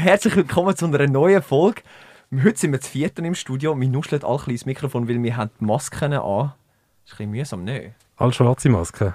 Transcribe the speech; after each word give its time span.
Herzlich 0.00 0.34
willkommen 0.34 0.74
zu 0.74 0.86
einer 0.86 1.06
neuen 1.06 1.42
Folge. 1.42 1.82
Heute 2.42 2.56
sind 2.56 2.72
wir 2.72 2.80
zu 2.80 2.90
vierten 2.90 3.22
im 3.26 3.34
Studio. 3.34 3.78
Wir 3.78 3.86
nuscheln 3.86 4.24
alle 4.24 4.40
ins 4.46 4.64
Mikrofon, 4.64 5.06
weil 5.06 5.22
wir 5.22 5.36
haben 5.36 5.50
die 5.60 5.64
Masken 5.66 6.14
an. 6.14 6.54
Das 7.04 7.12
ist 7.12 7.20
ein 7.20 7.30
bisschen 7.30 7.30
mühsam, 7.30 7.64
nicht? 7.64 7.90
All 8.16 8.32
schwarze 8.32 8.70
Masken. 8.70 9.12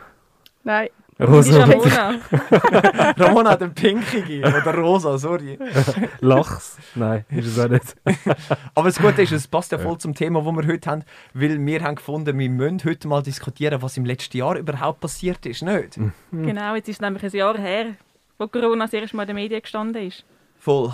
Nein. 0.64 0.90
Rosa 1.20 1.66
Ramona. 1.66 2.20
Ramona 3.18 3.50
hat 3.50 3.64
einen 3.64 3.74
pinkige 3.74 4.42
oder 4.42 4.76
rosa, 4.76 5.18
sorry. 5.18 5.58
Lachs? 6.20 6.78
Nein, 6.94 7.26
ist 7.32 7.48
es 7.48 7.58
auch 7.58 7.68
nicht. 7.68 7.96
Aber 8.76 8.90
das 8.90 9.00
Gute 9.00 9.24
ist, 9.24 9.32
es 9.32 9.48
passt 9.48 9.72
ja 9.72 9.80
voll 9.80 9.98
zum 9.98 10.14
Thema, 10.14 10.44
das 10.44 10.54
wir 10.54 10.68
heute 10.72 10.92
haben, 10.92 11.04
weil 11.34 11.66
wir 11.66 11.82
haben 11.82 11.96
gefunden, 11.96 12.38
wir 12.38 12.50
müssen 12.52 12.84
heute 12.86 13.08
mal 13.08 13.24
diskutieren, 13.24 13.82
was 13.82 13.98
im 13.98 14.06
letzten 14.06 14.38
Jahr 14.38 14.56
überhaupt 14.56 15.00
passiert 15.00 15.48
ist, 15.48 15.64
nicht? 15.64 16.00
Genau, 16.32 16.76
jetzt 16.76 16.90
ist 16.90 16.98
es 16.98 17.02
nämlich 17.02 17.24
ein 17.24 17.32
Jahr 17.32 17.58
her, 17.58 17.96
wo 18.38 18.48
Corona 18.48 18.86
das 18.86 18.94
erste 18.94 19.16
Mal 19.16 19.24
in 19.24 19.28
den 19.30 19.36
Medien 19.38 19.64
gestanden 19.64 20.08
ist. 20.08 20.24
Voll. 20.66 20.92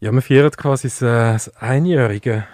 Ja, 0.00 0.10
wir 0.10 0.20
feiern 0.22 0.50
quasi 0.50 0.88
das, 0.88 1.00
äh, 1.00 1.06
das 1.34 1.56
einjährige, 1.56 2.48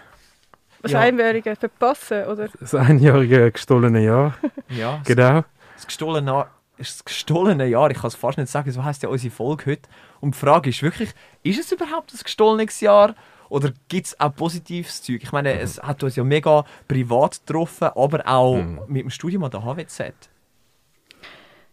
Was 0.83 0.93
Ja. 0.93 1.01
Einwährungen 1.01 1.57
verpassen, 1.57 2.27
oder? 2.27 2.49
das 2.61 2.75
einjährige 2.75 3.51
gestohlene 3.51 4.05
Jahr. 4.05 4.35
Ja, 4.69 5.01
Genau. 5.07 5.43
das 5.75 5.87
gestohlene, 5.87 6.49
das 6.77 7.03
gestohlene 7.03 7.67
Jahr, 7.67 7.91
ich 7.91 7.97
kann 7.97 8.09
es 8.09 8.15
fast 8.15 8.37
nicht 8.37 8.51
sagen, 8.51 8.71
so 8.73 8.85
heisst 8.85 9.03
ja 9.03 9.09
unsere 9.09 9.33
Folge 9.33 9.71
heute. 9.71 9.89
Und 10.21 10.35
die 10.35 10.39
Frage 10.39 10.69
ist 10.69 10.83
wirklich, 10.83 11.15
ist 11.43 11.59
es 11.59 11.73
überhaupt 11.73 12.13
ein 12.13 12.21
gestohlenes 12.23 12.79
Jahr? 12.83 13.15
Oder 13.49 13.73
gibt 13.89 14.09
es 14.09 14.21
auch 14.21 14.35
positives 14.35 15.01
Zeug? 15.03 15.23
Ich 15.23 15.33
meine, 15.33 15.59
es 15.61 15.83
hat 15.83 16.03
uns 16.03 16.17
ja 16.17 16.25
mega 16.25 16.67
privat 16.89 17.41
getroffen, 17.47 17.89
aber 17.95 18.29
auch 18.29 18.57
Mhm. 18.57 18.81
mit 18.87 19.03
dem 19.05 19.11
Studium 19.11 19.45
an 19.45 19.51
der 19.51 19.63
HWZ. 19.65 20.13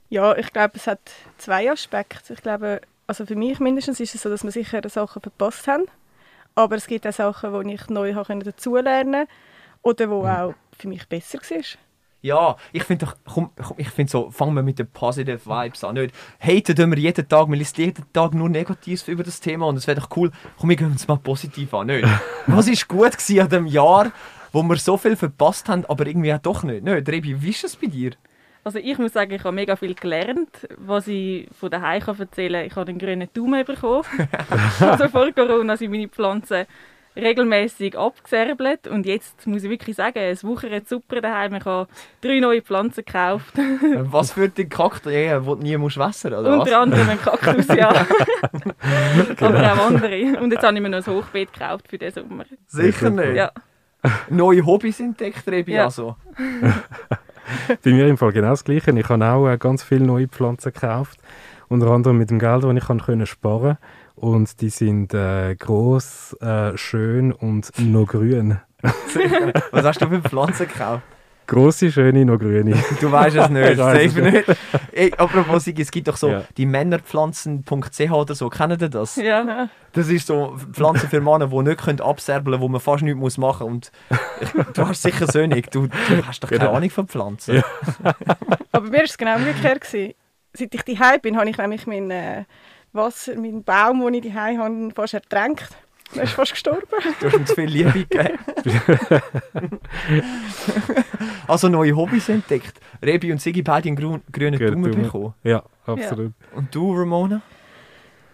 Ja, 0.07 0.33
ich 0.37 0.53
glaube, 0.53 0.75
es 0.75 0.87
hat 0.87 0.99
zwei 1.37 1.69
Aspekte. 1.69 2.33
Ich 2.33 2.41
glaube, 2.41 2.79
also 3.09 3.25
für 3.25 3.35
mich 3.35 3.59
mindestens 3.59 3.99
ist 3.99 4.13
es 4.13 4.21
so, 4.21 4.29
dass 4.29 4.43
wir 4.43 4.51
sicher 4.51 4.87
Sachen 4.87 5.19
verpasst 5.19 5.67
haben. 5.67 5.85
Aber 6.53 6.75
es 6.75 6.85
gibt 6.85 7.07
auch 7.07 7.11
Sachen, 7.11 7.67
die 7.67 7.73
ich 7.73 7.89
neu 7.89 8.13
habe 8.13 8.37
dazulernen 8.37 9.25
konnte. 9.25 9.33
Oder 9.81 10.09
wo 10.11 10.27
auch 10.27 10.53
für 10.77 10.87
mich 10.87 11.07
besser 11.07 11.39
war. 11.39 11.63
Ja, 12.21 12.57
ich 12.71 12.83
finde 12.83 13.07
doch, 13.07 13.15
komm, 13.25 13.49
komm, 13.55 13.77
ich 13.79 13.89
finde 13.89 14.11
so, 14.11 14.29
fangen 14.29 14.53
wir 14.53 14.61
mit 14.61 14.77
den 14.77 14.91
positive 14.91 15.43
Vibes 15.43 15.83
an. 15.83 15.95
Nicht, 15.95 16.13
haten 16.39 16.75
tun 16.75 16.91
wir 16.91 16.99
jeden 16.99 17.27
Tag, 17.27 17.49
wir 17.49 17.55
liest 17.55 17.77
jeden 17.79 18.05
Tag 18.13 18.35
nur 18.35 18.49
Negatives 18.49 19.07
über 19.07 19.23
das 19.23 19.39
Thema 19.39 19.67
und 19.67 19.77
es 19.77 19.87
wäre 19.87 20.01
doch 20.01 20.15
cool, 20.15 20.31
komm, 20.59 20.69
wir 20.69 20.75
gehen 20.75 20.91
uns 20.91 21.07
mal 21.07 21.17
positiv 21.17 21.73
an. 21.73 21.87
Nicht? 21.87 22.07
Was 22.47 22.67
ist 22.67 22.87
gut 22.87 23.17
an 23.39 23.49
dem 23.49 23.65
Jahr, 23.65 24.11
wo 24.51 24.61
wir 24.61 24.75
so 24.75 24.97
viel 24.97 25.15
verpasst 25.15 25.67
haben, 25.69 25.85
aber 25.85 26.05
irgendwie 26.05 26.33
auch 26.33 26.39
doch 26.39 26.61
nicht? 26.61 26.83
Nicht? 26.83 27.07
Rebi, 27.07 27.41
wie 27.41 27.49
ist 27.49 27.63
es 27.63 27.75
bei 27.75 27.87
dir? 27.87 28.11
Also 28.69 28.77
ich 28.77 28.99
muss 28.99 29.13
sagen, 29.13 29.31
ich 29.31 29.43
habe 29.43 29.55
mega 29.55 29.75
viel 29.75 29.95
gelernt, 29.95 30.67
was 30.77 31.07
ich 31.07 31.47
von 31.59 31.71
daheim 31.71 32.03
kann 32.03 32.19
erzählen 32.19 32.59
kann. 32.59 32.67
Ich 32.67 32.75
habe 32.75 32.85
den 32.85 32.99
grünen 32.99 33.27
Daumen 33.33 33.65
bekommen. 33.65 34.03
also 34.79 35.07
vor 35.07 35.31
Corona 35.31 35.75
sind 35.75 35.89
meine 35.89 36.07
Pflanzen 36.07 36.67
regelmäßig 37.15 37.97
abgeserbelt 37.97 38.87
und 38.87 39.07
jetzt 39.07 39.47
muss 39.47 39.63
ich 39.63 39.71
wirklich 39.71 39.95
sagen, 39.95 40.19
es 40.19 40.43
wuchert 40.43 40.87
super 40.87 41.19
daheim. 41.19 41.55
Ich 41.55 41.65
habe 41.65 41.87
drei 42.21 42.39
neue 42.39 42.61
Pflanzen 42.61 43.03
gekauft, 43.03 43.55
Was 44.11 44.33
für 44.33 44.47
den 44.49 44.69
Kaktus, 44.69 45.13
ja, 45.13 45.43
wo 45.43 45.55
du 45.55 45.63
nie 45.63 45.75
musst 45.75 45.97
wässern 45.97 46.35
oder 46.35 46.51
was? 46.51 46.59
unter 46.59 46.79
anderem 46.79 47.09
einen 47.09 47.19
Kaktus, 47.19 47.75
ja. 47.75 47.89
Aber 49.39 49.73
auch 49.73 49.87
andere. 49.87 50.39
Und 50.39 50.53
jetzt 50.53 50.63
habe 50.63 50.75
ich 50.75 50.81
mir 50.83 50.89
noch 50.89 51.07
ein 51.07 51.11
Hochbeet 51.11 51.51
gekauft 51.51 51.87
für 51.87 51.97
den 51.97 52.13
Sommer. 52.13 52.45
Sicher 52.67 53.09
nicht. 53.09 53.33
Ja. 53.33 53.51
Neue 54.29 54.63
Hobbys 54.63 54.99
entdeckt, 54.99 55.47
Rebi, 55.47 55.73
Ja. 55.73 55.85
also. 55.85 56.15
Bei 57.83 57.91
mir 57.91 58.07
im 58.07 58.17
Fall 58.17 58.31
genau 58.31 58.49
das 58.49 58.63
Gleiche. 58.63 58.91
Ich 58.91 59.09
habe 59.09 59.25
auch 59.25 59.47
äh, 59.47 59.57
ganz 59.57 59.83
viele 59.83 60.05
neue 60.05 60.27
Pflanzen 60.27 60.73
gekauft. 60.73 61.19
Unter 61.67 61.87
anderem 61.87 62.17
mit 62.17 62.29
dem 62.29 62.39
Geld, 62.39 62.63
das 62.63 62.75
ich 62.75 63.05
können 63.05 63.25
sparen 63.25 63.77
Und 64.15 64.61
die 64.61 64.69
sind 64.69 65.13
äh, 65.13 65.55
groß, 65.55 66.37
äh, 66.41 66.77
schön 66.77 67.31
und 67.31 67.71
noch 67.79 68.07
grün. 68.07 68.59
Was 69.71 69.85
hast 69.85 70.01
du 70.01 70.07
für 70.07 70.21
Pflanzen 70.21 70.67
gekauft? 70.67 71.03
Grosse, 71.49 71.91
schöne, 71.91 72.25
noch 72.25 72.37
grüne. 72.37 72.75
Du 73.01 73.11
weißt 73.11 73.35
es 73.35 73.49
nicht, 73.49 73.69
Ich 73.71 73.77
weiss 73.79 74.05
es 74.05 74.13
safe 74.13 74.21
nicht. 74.31 74.45
Ey, 74.91 75.11
apropos, 75.17 75.65
es 75.67 75.89
gibt 75.91 76.07
doch 76.07 76.15
so 76.15 76.29
Ja. 76.29 76.43
die 76.57 76.65
Männerpflanzen.ch 76.67 78.11
oder 78.11 78.35
so, 78.35 78.49
kennt 78.49 78.79
ihr 78.81 78.89
das? 78.89 79.15
Ja. 79.15 79.67
Das 79.93 80.09
ist 80.09 80.27
so 80.27 80.55
Pflanzen 80.71 81.09
für 81.09 81.21
Männer, 81.21 81.47
die 81.47 81.55
nicht 81.63 81.81
können 81.83 82.01
abserbeln 82.01 82.53
können, 82.53 82.61
wo 82.61 82.67
man 82.67 82.79
fast 82.79 83.03
nichts 83.03 83.19
muss 83.19 83.37
machen 83.39 83.67
muss. 83.73 83.91
Und 84.53 84.77
du 84.77 84.87
hast 84.87 85.01
sicher 85.01 85.25
Söhne, 85.27 85.61
du, 85.63 85.87
du 85.87 86.27
hast 86.27 86.43
doch 86.43 86.49
keine 86.49 86.59
Genau. 86.65 86.73
Ahnung 86.75 86.89
von 86.91 87.07
Pflanzen. 87.07 87.55
Ja. 87.55 87.63
Aber 88.71 88.85
bei 88.85 88.89
mir 88.91 88.97
war 88.97 89.03
es 89.05 89.17
genau 89.17 89.35
umgekehrt. 89.37 89.81
gewesen. 89.81 90.13
Seit 90.53 90.73
ich 90.73 90.81
daheim 90.83 91.19
bin, 91.21 91.37
habe 91.37 91.49
ich 91.49 91.57
nämlich 91.57 91.87
meinen 91.87 92.11
äh, 92.11 92.43
Wasser, 92.93 93.35
meinen 93.35 93.63
Baum, 93.63 94.01
den 94.05 94.13
ich 94.15 94.33
daheim 94.33 94.59
habe, 94.59 94.89
fast 94.93 95.13
ertränkt. 95.15 95.69
Er 96.15 96.23
ist 96.23 96.33
fast 96.33 96.51
gestorben. 96.51 96.81
Du 97.19 97.27
hast 97.27 97.35
ihm 97.37 97.45
zu 97.45 97.55
viel 97.55 97.65
Liebe 97.65 97.91
gegeben. 98.05 98.39
also 101.47 101.67
neue 101.69 101.95
Hobbys 101.95 102.29
entdeckt. 102.29 102.79
Rebi 103.01 103.31
und 103.31 103.41
Sigi 103.41 103.61
beide 103.61 103.87
einen 103.89 103.95
grün, 103.95 104.21
grünen 104.31 104.59
Daumen 104.59 104.91
bekommen. 105.03 105.33
Ja, 105.43 105.63
absolut. 105.85 106.33
Und 106.55 106.73
du, 106.73 106.93
Ramona? 106.93 107.41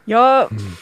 Ja, 0.05 0.47
Hm. 0.49 0.77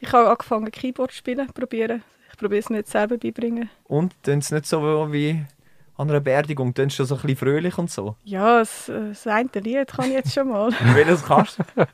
ich 0.00 0.12
habe 0.12 0.28
angefangen 0.30 0.70
Keyboard 0.70 1.10
zu 1.12 1.18
spielen, 1.18 1.46
probieren. 1.52 2.02
Ich 2.32 2.38
probiere 2.38 2.60
es 2.60 2.70
mir 2.70 2.78
jetzt 2.78 2.90
selber 2.92 3.16
beibringen. 3.18 3.70
Und 3.84 4.12
tun 4.22 4.38
es 4.38 4.50
nicht 4.50 4.66
so 4.66 5.12
wie 5.12 5.44
an 6.00 6.08
einer 6.08 6.20
Beerdigung, 6.20 6.72
tun 6.72 6.88
schon 6.88 7.04
so 7.04 7.14
ein 7.14 7.20
bisschen 7.20 7.36
fröhlich 7.36 7.76
und 7.76 7.90
so. 7.90 8.16
Ja, 8.24 8.60
das, 8.60 8.88
äh, 8.88 9.10
das 9.10 9.26
eine 9.26 9.50
Lied 9.54 9.88
kann 9.88 10.06
ich 10.06 10.12
jetzt 10.12 10.32
schon 10.32 10.48
mal. 10.48 10.70
Welches 10.94 11.24
kannst 11.24 11.58
du? 11.58 11.64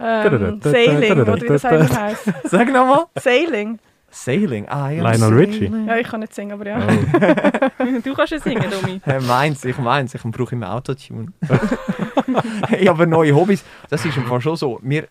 Ähm, 0.00 0.60
Sailing, 0.62 1.22
oder 1.22 1.34
wie 1.42 1.46
das 1.48 1.64
eigentlich 1.64 1.98
heisst. 1.98 2.32
Sag 2.44 2.72
nochmal. 2.72 3.06
Sailing. 3.16 3.80
Sailing. 4.10 4.68
Ah, 4.68 4.90
ja. 4.90 5.02
Lionel 5.02 5.36
Richie. 5.36 5.72
Ja, 5.88 5.96
ich 5.96 6.06
kann 6.06 6.20
nicht 6.20 6.32
singen, 6.32 6.52
aber 6.52 6.68
ja. 6.68 6.78
Oh. 6.78 7.84
Du 8.04 8.14
kannst 8.14 8.30
ja 8.30 8.38
singen, 8.38 8.70
Domi. 8.70 9.00
Hey, 9.02 9.20
meins, 9.20 9.64
ich 9.64 9.76
meins, 9.76 10.14
ich 10.14 10.22
brauche 10.22 10.54
immer 10.54 10.72
Autotune. 10.72 11.32
hey, 12.68 12.88
aber 12.88 13.06
neue 13.06 13.34
Hobbys, 13.34 13.64
das 13.90 14.04
ist 14.04 14.16
im 14.16 14.24
Fall 14.26 14.40
schon 14.40 14.54
so. 14.54 14.78
Wir, 14.82 15.08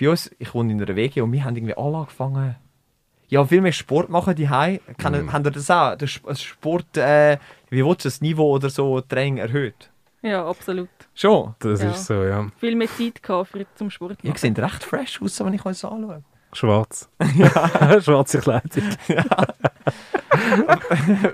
bei 0.00 0.08
uns, 0.08 0.30
ich 0.38 0.54
wohne 0.54 0.72
in 0.72 0.80
einer 0.82 0.96
WG 0.96 1.20
und 1.20 1.32
wir 1.32 1.44
haben 1.44 1.54
irgendwie 1.54 1.76
alle 1.76 1.98
angefangen, 1.98 2.56
ja, 3.30 3.44
viel 3.44 3.60
mehr 3.62 3.72
Sport 3.72 4.08
machen 4.10 4.34
die 4.34 4.46
Kennen, 4.46 5.24
Mhm. 5.24 5.32
Haben 5.32 5.44
ihr 5.46 5.50
das 5.52 5.70
auch? 5.70 5.96
Das 5.96 6.10
Sp- 6.12 6.28
das 6.28 6.42
Sport, 6.42 6.96
äh, 6.96 7.38
wie 7.70 7.84
willst 7.84 8.04
du 8.04 8.08
das 8.08 8.20
Niveau 8.20 8.50
oder 8.54 8.68
so 8.70 9.00
Training 9.00 9.38
erhöht? 9.38 9.90
Ja, 10.22 10.46
absolut. 10.46 10.88
Schon? 11.14 11.54
Das 11.60 11.82
Ja. 11.82 11.90
ist 11.92 12.06
so, 12.06 12.22
ja. 12.24 12.46
Viel 12.58 12.76
mehr 12.76 12.88
Zeit 12.88 13.22
gehabt 13.22 13.50
für, 13.50 13.64
zum 13.76 13.90
Sport 13.90 14.18
Ihr 14.22 14.30
machen. 14.30 14.38
seht 14.38 14.58
recht 14.58 14.84
fresh 14.84 15.22
aus, 15.22 15.42
wenn 15.42 15.54
ich 15.54 15.64
euch 15.64 15.78
so 15.78 15.88
anschaue. 15.88 16.22
Schwarz. 16.52 17.08
Schwarze 18.02 18.40
Kleidung. 18.40 18.82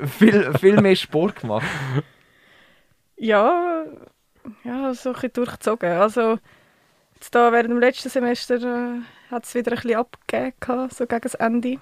viel, 0.07 0.53
viel 0.59 0.81
mehr 0.81 0.97
Sport 0.97 1.41
gemacht. 1.41 1.67
Ja, 3.17 3.85
ja, 4.65 4.95
so 4.95 5.11
ein 5.11 5.15
bisschen 5.15 5.33
durchgezogen. 5.33 5.91
Also, 5.93 6.39
jetzt 7.15 7.35
da 7.35 7.51
während 7.53 7.71
dem 7.71 7.79
letzten 7.81 8.09
Semester 8.11 8.57
äh, 8.57 9.01
hat 9.31 9.45
es 9.45 9.55
wieder 9.55 9.73
ein 9.73 9.77
bisschen 9.77 9.97
abgegeben, 9.99 10.89
so 10.91 11.07
gegen 11.07 11.21
das 11.21 11.35
Ende. 11.35 11.77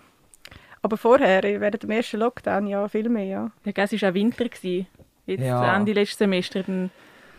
Aber 0.82 0.97
vorher, 0.97 1.43
während 1.43 1.82
dem 1.82 1.91
ersten 1.91 2.19
Lockdown, 2.19 2.66
ja, 2.66 2.87
viel 2.88 3.09
mehr, 3.09 3.25
ja. 3.25 3.50
Ja, 3.65 3.72
es 3.84 4.03
war 4.03 4.10
auch 4.10 4.15
Winter. 4.15 4.44
Gewesen. 4.49 4.87
Jetzt 5.27 5.43
Ja. 5.43 5.75
Ende 5.77 5.93
letzten 5.94 6.19
Semester, 6.19 6.62
dann 6.62 6.91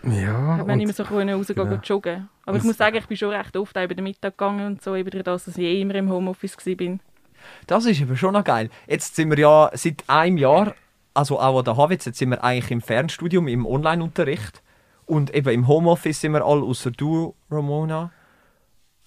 Ja, 0.04 0.58
hat 0.58 0.68
man 0.68 0.78
nicht 0.80 0.88
und, 0.88 0.98
mehr 0.98 1.06
so 1.08 1.38
rausgehen 1.38 1.56
genau. 1.70 1.82
joggen. 1.84 2.30
Aber 2.46 2.58
ich 2.58 2.64
Und- 2.64 2.68
muss 2.70 2.78
sagen, 2.78 2.96
ich 2.98 3.06
bin 3.06 3.18
schon 3.18 3.30
recht 3.30 3.56
oft 3.58 3.78
auch 3.78 3.84
über 3.84 3.94
den 3.94 4.04
Mittag 4.04 4.38
gegangen 4.38 4.66
und 4.66 4.82
so, 4.82 4.96
eben 4.96 5.10
durch 5.12 5.24
das, 5.24 5.46
dass 5.46 5.58
ich 5.58 5.64
eh 5.64 5.82
immer 5.82 5.96
im 5.96 6.10
Homeoffice 6.12 6.58
war. 6.58 6.98
Das 7.68 7.86
ist 7.86 8.02
aber 8.02 8.16
schon 8.16 8.34
noch 8.34 8.44
geil. 8.44 8.70
Jetzt 8.88 9.16
sind 9.16 9.30
wir 9.30 9.38
ja 9.38 9.70
seit 9.74 10.04
einem 10.08 10.38
Jahr, 10.38 10.74
also 11.14 11.40
auch 11.40 11.60
an 11.60 11.66
der 11.66 11.76
HWZ, 11.78 12.06
jetzt 12.08 12.18
sind 12.18 12.30
wir 12.30 12.44
eigentlich 12.44 12.72
im 12.72 12.82
Fernstudium, 12.82 13.48
im 13.48 13.66
Online-Unterricht. 13.68 14.64
Und 15.06 15.36
eben 15.36 15.50
im 15.50 15.68
Homeoffice 15.68 16.22
sind 16.22 16.32
wir 16.34 16.44
alle, 16.44 16.64
außer 16.64 16.90
du, 16.90 17.36
Ramona. 17.52 18.12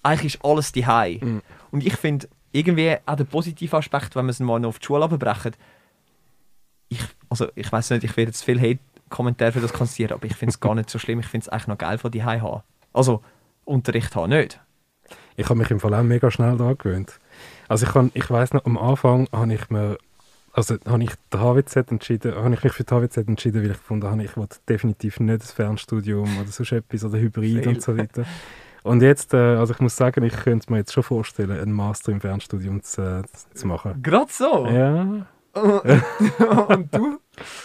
Eigentlich 0.03 0.35
ist 0.35 0.45
alles 0.45 0.71
die 0.71 0.85
Mhm. 0.85 1.41
Und 1.71 1.85
ich 1.85 1.95
finde 1.95 2.27
irgendwie 2.51 2.95
auch 3.05 3.15
der 3.15 3.25
positive 3.25 3.77
Aspekt, 3.77 4.15
wenn 4.15 4.25
wir 4.25 4.31
es 4.31 4.39
mal 4.39 4.59
noch 4.59 4.69
auf 4.69 4.79
die 4.79 4.85
Schule 4.85 5.03
abbrechen. 5.03 5.53
Ich, 6.87 7.03
also 7.29 7.47
ich 7.55 7.71
weiß 7.71 7.91
nicht, 7.91 8.03
ich 8.03 8.17
werde 8.17 8.31
jetzt 8.31 8.43
viel 8.43 8.59
Hate-Kommentare 8.59 9.51
für 9.51 9.61
das 9.61 9.73
kassieren, 9.73 10.13
aber 10.13 10.25
ich 10.25 10.35
finde 10.35 10.51
es 10.51 10.59
gar 10.59 10.73
nicht 10.73 10.89
so 10.89 10.97
schlimm. 10.97 11.19
Ich 11.19 11.27
finde 11.27 11.45
es 11.45 11.49
eigentlich 11.49 11.67
noch 11.67 11.77
geil 11.77 11.97
von 11.97 12.11
die 12.11 12.23
haben. 12.23 12.63
Also 12.93 13.21
Unterricht 13.65 14.15
haben, 14.15 14.31
nicht? 14.31 14.59
Ich 15.35 15.47
habe 15.47 15.59
mich 15.59 15.69
im 15.69 15.79
Fall 15.79 15.93
auch 15.93 16.03
mega 16.03 16.31
schnell 16.31 16.57
daran 16.57 16.77
gewöhnt. 16.77 17.19
Also 17.67 17.85
ich, 17.85 17.93
kann, 17.93 18.11
ich 18.13 18.29
weiss 18.29 18.53
noch, 18.53 18.65
am 18.65 18.77
Anfang 18.77 19.27
habe 19.31 19.53
ich 19.53 19.69
mir, 19.69 19.97
also 20.53 20.75
habe 20.85 21.03
ich 21.03 21.11
die 21.31 21.37
HWZ 21.37 21.91
entschieden, 21.91 22.35
habe 22.35 22.53
ich 22.55 22.63
mich 22.63 22.73
für 22.73 22.83
die 22.83 22.93
HWZ 22.93 23.17
entschieden, 23.17 23.61
weil 23.61 23.71
ich 23.71 23.77
gefunden 23.77 24.07
habe, 24.07 24.23
ich 24.23 24.35
will 24.35 24.47
definitiv 24.67 25.19
nicht 25.19 25.43
das 25.43 25.51
Fernstudium 25.51 26.39
oder 26.39 26.47
sonst 26.47 26.71
etwas 26.71 27.03
oder 27.03 27.19
Hybrid 27.19 27.63
Fail. 27.63 27.67
und 27.67 27.81
so 27.81 27.95
weiter. 27.95 28.25
Und 28.83 29.01
jetzt, 29.01 29.33
äh, 29.33 29.37
also 29.37 29.73
ich 29.73 29.79
muss 29.79 29.95
sagen, 29.95 30.23
ich 30.23 30.35
könnte 30.35 30.71
mir 30.71 30.79
jetzt 30.79 30.93
schon 30.93 31.03
vorstellen, 31.03 31.59
einen 31.59 31.73
Master 31.73 32.11
im 32.11 32.21
Fernstudium 32.21 32.81
zu, 32.83 33.01
äh, 33.01 33.55
zu 33.55 33.67
machen. 33.67 34.01
Gerade 34.01 34.31
so. 34.31 34.67
Ja, 34.67 35.25
Und 35.53 36.93
du? 36.93 37.19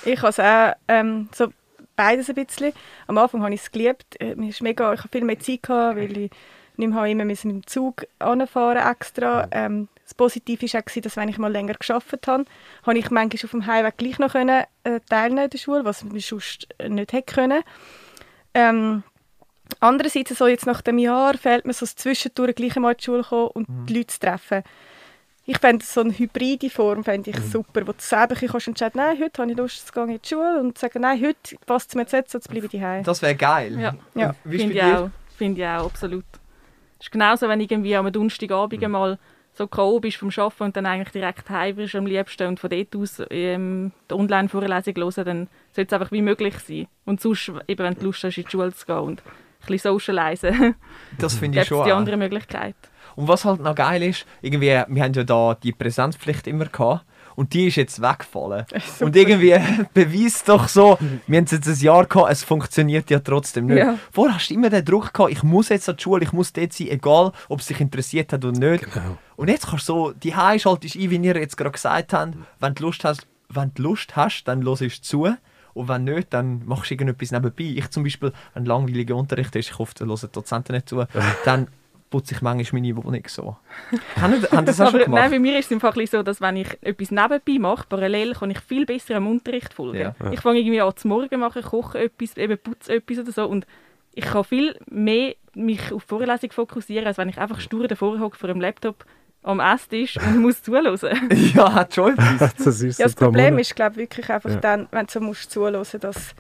Ich 0.05 0.19
habe 0.19 0.29
es 0.29 0.41
auch 0.41 0.73
ähm, 0.89 1.29
so 1.35 1.49
beides 1.97 2.29
ein 2.29 2.35
bisschen. 2.35 2.73
Am 3.07 3.19
Anfang 3.19 3.43
habe 3.43 3.55
ich 3.55 3.61
es 3.61 3.71
geliebt. 3.71 4.21
Äh, 4.21 4.35
mir 4.35 4.49
ist 4.49 4.63
mega, 4.63 4.93
ich 4.93 5.01
habe 5.01 5.11
viel 5.11 5.25
mehr 5.25 5.39
Zeit 5.39 5.63
gehabt, 5.63 5.97
weil 5.97 6.17
ich 6.17 6.31
nicht 6.77 6.93
mehr 6.93 7.05
immer 7.07 7.25
mit 7.25 7.43
dem 7.45 7.67
Zug 7.67 8.07
anfahren 8.19 8.79
extra. 8.79 9.47
Ähm, 9.51 9.89
das 10.03 10.15
Positive 10.15 10.63
war 10.73 10.81
auch, 10.81 11.01
dass 11.03 11.17
wenn 11.17 11.29
ich 11.29 11.39
mal 11.39 11.53
länger 11.53 11.75
geschafft 11.75 12.27
habe, 12.27 12.45
habe 12.85 12.99
ich 12.99 13.11
manchmal 13.11 13.45
auf 13.45 13.51
dem 13.51 13.67
Heimweg 13.67 13.97
gleich 13.97 14.19
noch 14.19 14.33
können, 14.33 14.65
äh, 14.85 15.01
teilnehmen 15.09 15.45
in 15.45 15.51
der 15.51 15.59
Schule, 15.59 15.85
was 15.85 16.03
ich 16.03 16.27
sonst 16.27 16.69
nicht 16.87 17.13
hätte 17.13 17.35
können. 17.35 17.63
Ähm, 18.55 19.03
andererseits, 19.85 20.37
so 20.37 20.47
jetzt 20.47 20.67
nach 20.67 20.83
dem 20.83 20.99
Jahr, 20.99 21.35
fehlt 21.35 21.67
mir 21.67 21.73
so 21.73 21.85
das 21.85 21.97
Zwischendurch 21.97 22.55
gleich 22.55 22.77
mal 22.77 22.93
in 22.93 22.97
die 22.97 23.05
Schule 23.05 23.23
kommen 23.23 23.49
und 23.49 23.69
mhm. 23.69 23.87
die 23.87 23.95
Leute 23.95 24.07
zu 24.09 24.21
treffen. 24.21 24.63
Ich 25.47 25.59
fände 25.59 25.85
so 25.85 26.01
eine 26.01 26.17
hybride 26.17 26.71
Form 26.71 27.05
fände 27.05 27.31
ich 27.31 27.39
mhm. 27.39 27.51
super, 27.51 27.87
wo 27.87 27.93
du 27.93 27.99
selber 27.99 28.35
kannst 28.35 28.67
entscheiden, 28.67 28.99
nein, 28.99 29.19
heute 29.21 29.43
habe 29.43 29.53
ich 29.53 29.59
Lust, 29.59 29.87
zu 29.87 29.93
gehen 29.93 30.09
in 30.09 30.21
die 30.23 30.29
Schule 30.29 30.59
und 30.59 30.79
sagen, 30.79 31.03
nein, 31.03 31.21
heute 31.21 31.57
passt 31.67 31.91
es 31.91 31.95
mir 31.95 32.07
jetzt, 32.11 32.33
jetzt 32.33 32.49
bleibe 32.49 32.67
ich 32.67 32.73
daheim. 32.73 33.05
Das 33.05 33.21
wäre 33.21 33.35
geil. 33.35 33.79
Ja, 33.79 33.95
ja. 34.15 34.35
finde 34.43 34.75
ich, 34.75 34.83
auch. 34.83 35.11
Find 35.37 35.59
ich 35.59 35.65
auch, 35.65 35.87
absolut. 35.87 36.25
Es 36.99 37.07
ist 37.07 37.13
genauso, 37.13 37.47
wenn 37.49 37.61
irgendwie 37.61 37.95
am 37.95 38.11
Donnerstagabend 38.11 38.81
mhm. 38.81 38.91
mal 38.91 39.19
so 39.53 39.67
K.O. 39.67 40.01
bist 40.01 40.17
vom 40.17 40.31
Arbeiten 40.35 40.65
und 40.65 40.77
dann 40.77 40.87
eigentlich 40.87 41.13
direkt 41.13 41.49
heim 41.51 41.77
bist 41.77 41.95
am 41.95 42.07
liebsten 42.07 42.49
und 42.49 42.59
von 42.59 42.71
dort 42.71 42.97
aus 42.97 43.23
ähm, 43.31 43.93
die 44.11 44.15
Online-Vorlesung 44.15 44.95
hören, 44.97 45.25
dann 45.25 45.49
sollte 45.73 45.95
es 45.95 46.01
einfach 46.01 46.13
wie 46.13 46.23
möglich 46.23 46.59
sein. 46.59 46.89
Und 47.05 47.21
sonst, 47.21 47.53
eben, 47.69 47.85
wenn 47.85 47.95
du 47.95 48.07
Lust 48.07 48.25
hast, 48.25 48.39
in 48.39 48.45
die 48.45 48.51
Schule 48.51 48.75
zu 48.75 48.87
gehen 48.87 48.99
und 48.99 49.23
bisschen 49.67 49.93
socialisen, 49.93 50.75
das 51.19 51.35
finde 51.39 51.61
ich 51.61 51.67
schon 51.67 51.85
die 51.85 51.93
andere 51.93 52.17
Möglichkeit. 52.17 52.77
Und 53.17 53.29
was 53.29 53.45
halt 53.45 53.61
noch 53.61 53.75
geil 53.75 54.03
ist, 54.03 54.27
irgendwie, 54.43 54.67
wir 54.87 55.03
haben 55.03 55.13
ja 55.13 55.25
da 55.25 55.55
die 55.55 55.73
Präsenzpflicht 55.73 56.47
immer 56.47 56.67
gehabt. 56.67 57.05
Und 57.37 57.53
die 57.53 57.67
ist 57.67 57.77
jetzt 57.77 58.01
weggefallen. 58.01 58.65
Und 59.01 59.17
irgendwie 59.17 59.57
beweist 59.95 60.49
doch 60.49 60.69
so, 60.69 60.99
wir 61.27 61.37
haben 61.37 61.45
es 61.45 61.51
jetzt 61.51 61.67
ein 61.67 61.79
Jahr 61.81 62.07
gehabt, 62.07 62.31
es 62.31 62.45
funktioniert 62.45 63.11
ja 63.11 63.19
trotzdem 63.19 63.67
nicht. 63.67 63.79
Ja. 63.79 63.99
Vorher 64.13 64.37
hast 64.37 64.51
du 64.51 64.55
immer 64.55 64.71
den 64.71 64.85
Druck 64.85 65.13
gehabt, 65.13 65.33
ich 65.33 65.43
muss 65.43 65.69
jetzt 65.69 65.89
an 65.89 65.97
die 65.97 66.03
Schule, 66.03 66.23
ich 66.23 66.33
muss 66.33 66.53
dort 66.53 66.73
sein, 66.73 66.89
egal 66.89 67.33
ob 67.49 67.59
es 67.59 67.67
dich 67.67 67.81
interessiert 67.81 68.33
hat 68.33 68.45
oder 68.45 68.57
nicht. 68.57 68.85
Genau. 68.93 69.19
Und 69.35 69.49
jetzt 69.49 69.67
kannst 69.67 69.89
du 69.89 69.93
so, 69.93 70.13
die 70.13 70.33
schaltest 70.33 70.95
ein, 70.95 71.11
wie 71.11 71.17
ihr 71.17 71.37
jetzt 71.37 71.57
gerade 71.57 71.73
gesagt 71.73 72.13
habt, 72.13 72.37
wenn 72.61 72.75
du 72.75 72.85
Lust 72.85 73.05
hast, 73.05 73.27
wenn 73.49 73.73
du 73.75 73.83
Lust 73.83 74.15
hast 74.15 74.45
dann 74.45 74.65
hörst 74.65 74.81
du 74.81 74.89
zu. 74.89 75.37
Und 75.75 75.89
wenn 75.89 76.05
nicht, 76.05 76.33
dann 76.33 76.63
machst 76.65 76.91
du 76.91 76.95
irgendetwas 76.95 77.33
nebenbei. 77.33 77.65
Ich 77.65 77.91
zum 77.91 78.05
Beispiel, 78.05 78.33
wenn 78.55 78.65
langweiliger 78.65 79.17
Unterricht 79.17 79.55
ist, 79.57 79.71
ich 79.71 79.79
hoffe, 79.79 79.95
da 79.97 80.07
hören 80.07 80.19
die 80.23 80.33
Dozenten 80.33 80.73
nicht 80.75 80.89
zu, 80.89 81.05
dann 81.45 81.69
putze 82.11 82.35
ich 82.35 82.43
manchmal 82.43 82.81
meine 82.81 82.97
Wohnung 82.97 83.23
so. 83.27 83.57
haben, 84.21 84.43
haben 84.53 84.67
das 84.67 84.81
auch 84.81 84.91
schon 84.91 85.01
gemacht? 85.01 85.23
Nein, 85.23 85.31
bei 85.33 85.39
mir 85.41 85.59
ist 85.59 85.67
es 85.67 85.73
einfach 85.73 85.97
so, 86.07 86.23
dass 86.23 86.41
wenn 86.41 86.57
ich 86.57 86.69
etwas 86.81 87.11
nebenbei 87.11 87.59
mache, 87.59 87.87
parallel, 87.89 88.35
kann 88.35 88.51
ich 88.51 88.61
viel 88.61 88.87
besser 88.87 89.17
am 89.17 89.27
Unterricht 89.27 89.75
folgen. 89.75 89.99
Ja. 89.99 90.15
Ich 90.31 90.41
fange 90.41 90.61
irgendwie 90.61 90.81
an 90.81 90.97
zum 90.97 91.09
Morgen 91.09 91.41
machen, 91.41 91.63
koche 91.63 91.99
etwas, 91.99 92.37
eben 92.37 92.57
putze 92.57 92.95
etwas 92.95 93.19
oder 93.19 93.33
so 93.33 93.47
und 93.47 93.67
ich 94.15 94.25
kann 94.25 94.45
viel 94.45 94.79
mehr 94.89 95.35
mich 95.55 95.93
auf 95.93 96.05
die 96.05 96.09
Vorlesung 96.09 96.53
fokussieren, 96.53 97.07
als 97.07 97.19
wenn 97.19 97.29
ich 97.29 97.39
einfach 97.39 97.61
stur 97.61 97.89
davor 97.89 98.19
hocke 98.21 98.39
vor 98.39 98.49
dem 98.49 98.61
Laptop 98.61 99.05
am 99.45 99.61
Esstisch 99.61 100.17
und 100.17 100.41
muss 100.41 100.63
zuhören. 100.63 100.99
ja, 101.55 101.73
hat 101.73 101.95
schon 101.95 102.13
etwas. 102.15 102.55
das, 102.65 102.81
ist 102.81 102.99
ja, 102.99 103.07
das 103.07 103.15
Problem 103.15 103.59
ist, 103.59 103.77
glaube 103.77 103.97
wirklich 103.97 104.29
einfach 104.29 104.51
ja. 104.51 104.57
dann, 104.57 104.89
wenn 104.91 105.07
du 105.07 105.13
so 105.13 105.21
musst 105.21 105.51
zuhören, 105.51 105.85
dass 106.01 106.35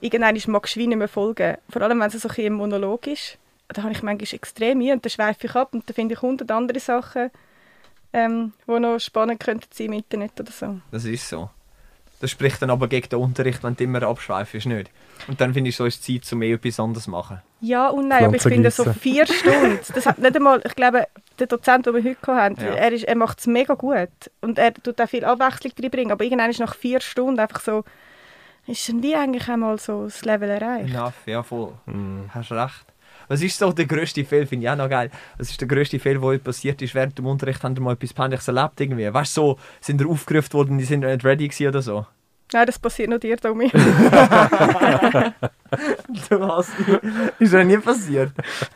irgendwann 0.00 0.38
magst 0.48 0.76
du 0.76 0.80
nicht 0.80 0.96
mehr 0.96 1.08
folgen. 1.08 1.56
Vor 1.70 1.82
allem, 1.82 2.00
wenn 2.00 2.08
es 2.08 2.20
so 2.20 2.28
ein, 2.28 2.52
Monolog 2.52 3.06
ist 3.06 3.38
da 3.68 3.82
habe 3.82 3.92
ich 3.92 4.02
manchmal 4.02 4.34
extrem 4.34 4.80
ein 4.80 4.92
und 4.92 5.04
dann 5.04 5.10
schweife 5.10 5.46
ich 5.46 5.54
ab 5.54 5.74
und 5.74 5.88
dann 5.88 5.94
finde 5.94 6.14
ich 6.14 6.22
hundert 6.22 6.50
andere 6.50 6.80
Sachen, 6.80 7.30
ähm, 8.12 8.52
die 8.66 8.80
noch 8.80 8.98
spannend 8.98 9.40
könnten 9.40 9.68
sein 9.70 9.88
im 9.88 9.92
Internet 9.94 10.40
oder 10.40 10.50
so. 10.50 10.80
Das 10.90 11.04
ist 11.04 11.28
so. 11.28 11.50
Das 12.20 12.30
spricht 12.30 12.60
dann 12.60 12.70
aber 12.70 12.88
gegen 12.88 13.08
den 13.08 13.18
Unterricht, 13.20 13.62
wenn 13.62 13.76
du 13.76 13.84
immer 13.84 14.02
abschweifst, 14.02 14.66
nicht? 14.66 14.90
Und 15.28 15.40
dann 15.40 15.54
finde 15.54 15.70
ich, 15.70 15.76
so 15.76 15.84
ist 15.84 16.02
Zeit, 16.04 16.30
um 16.32 16.40
mehr 16.40 16.54
etwas 16.54 16.80
anderes 16.80 17.04
zu 17.04 17.10
machen. 17.10 17.40
Ja 17.60 17.88
und 17.88 18.08
nein, 18.08 18.24
aber 18.24 18.36
ich 18.36 18.42
finde 18.42 18.70
so 18.70 18.92
vier 18.92 19.26
Stunden, 19.26 19.78
das 19.94 20.06
hat 20.06 20.18
nicht 20.18 20.34
einmal, 20.34 20.60
ich 20.64 20.74
glaube, 20.74 21.06
der 21.38 21.46
Dozent, 21.46 21.86
den 21.86 21.94
wir 21.94 22.02
heute 22.02 22.34
hatten, 22.34 22.60
ja. 22.60 22.74
er, 22.74 22.92
er 22.92 23.16
macht 23.16 23.40
es 23.40 23.46
mega 23.46 23.74
gut 23.74 24.08
und 24.40 24.58
er 24.58 24.74
tut 24.74 25.00
auch 25.00 25.08
viel 25.08 25.24
Abwechslung 25.24 25.72
reinbringen, 25.80 26.12
aber 26.12 26.24
irgendwann 26.24 26.50
ist 26.50 26.60
nach 26.60 26.74
vier 26.74 27.00
Stunden 27.00 27.38
einfach 27.38 27.60
so, 27.60 27.84
ist 28.66 28.88
dann 28.88 29.02
wie 29.02 29.14
eigentlich 29.14 29.48
einmal 29.48 29.78
so 29.78 30.04
das 30.04 30.24
Level 30.24 30.48
erreicht. 30.48 30.90
Enough, 30.90 31.26
ja 31.26 31.42
voll, 31.42 31.72
mhm. 31.86 32.30
hast 32.32 32.52
recht. 32.52 32.86
Was 33.28 33.42
ist 33.42 33.58
so 33.58 33.72
der 33.72 33.86
grösste 33.86 34.24
Fehler? 34.24 34.46
Finde 34.46 34.66
ich 34.66 34.70
auch 34.70 34.76
noch 34.76 34.88
geil. 34.88 35.10
Was 35.36 35.50
ist 35.50 35.60
der 35.60 35.68
grösste 35.68 35.98
Fehler, 35.98 36.20
der 36.20 36.38
passiert 36.38 36.82
ist 36.82 36.94
während 36.94 37.16
dem 37.18 37.26
Unterricht? 37.26 37.62
Haben 37.62 37.76
Sie 37.76 37.82
mal 37.82 37.92
etwas 37.92 38.14
Peinliches 38.14 38.48
erlebt 38.48 38.80
irgendwie? 38.80 39.12
Weißt 39.12 39.36
du, 39.36 39.40
so, 39.40 39.58
sind 39.80 40.00
ihr 40.00 40.08
aufgerufen 40.08 40.52
worden, 40.54 40.78
die 40.78 40.84
sind 40.84 41.00
nicht 41.00 41.24
ready 41.24 41.48
gewesen 41.48 41.68
oder 41.68 41.82
so? 41.82 42.06
Nein, 42.52 42.66
das 42.66 42.78
passiert 42.78 43.10
nur 43.10 43.18
dir, 43.18 43.36
Tommy. 43.36 43.68
du 46.30 46.46
hast 46.46 46.70
Ist 47.38 47.52
das 47.52 47.66
nie 47.66 47.76
passiert? 47.76 48.32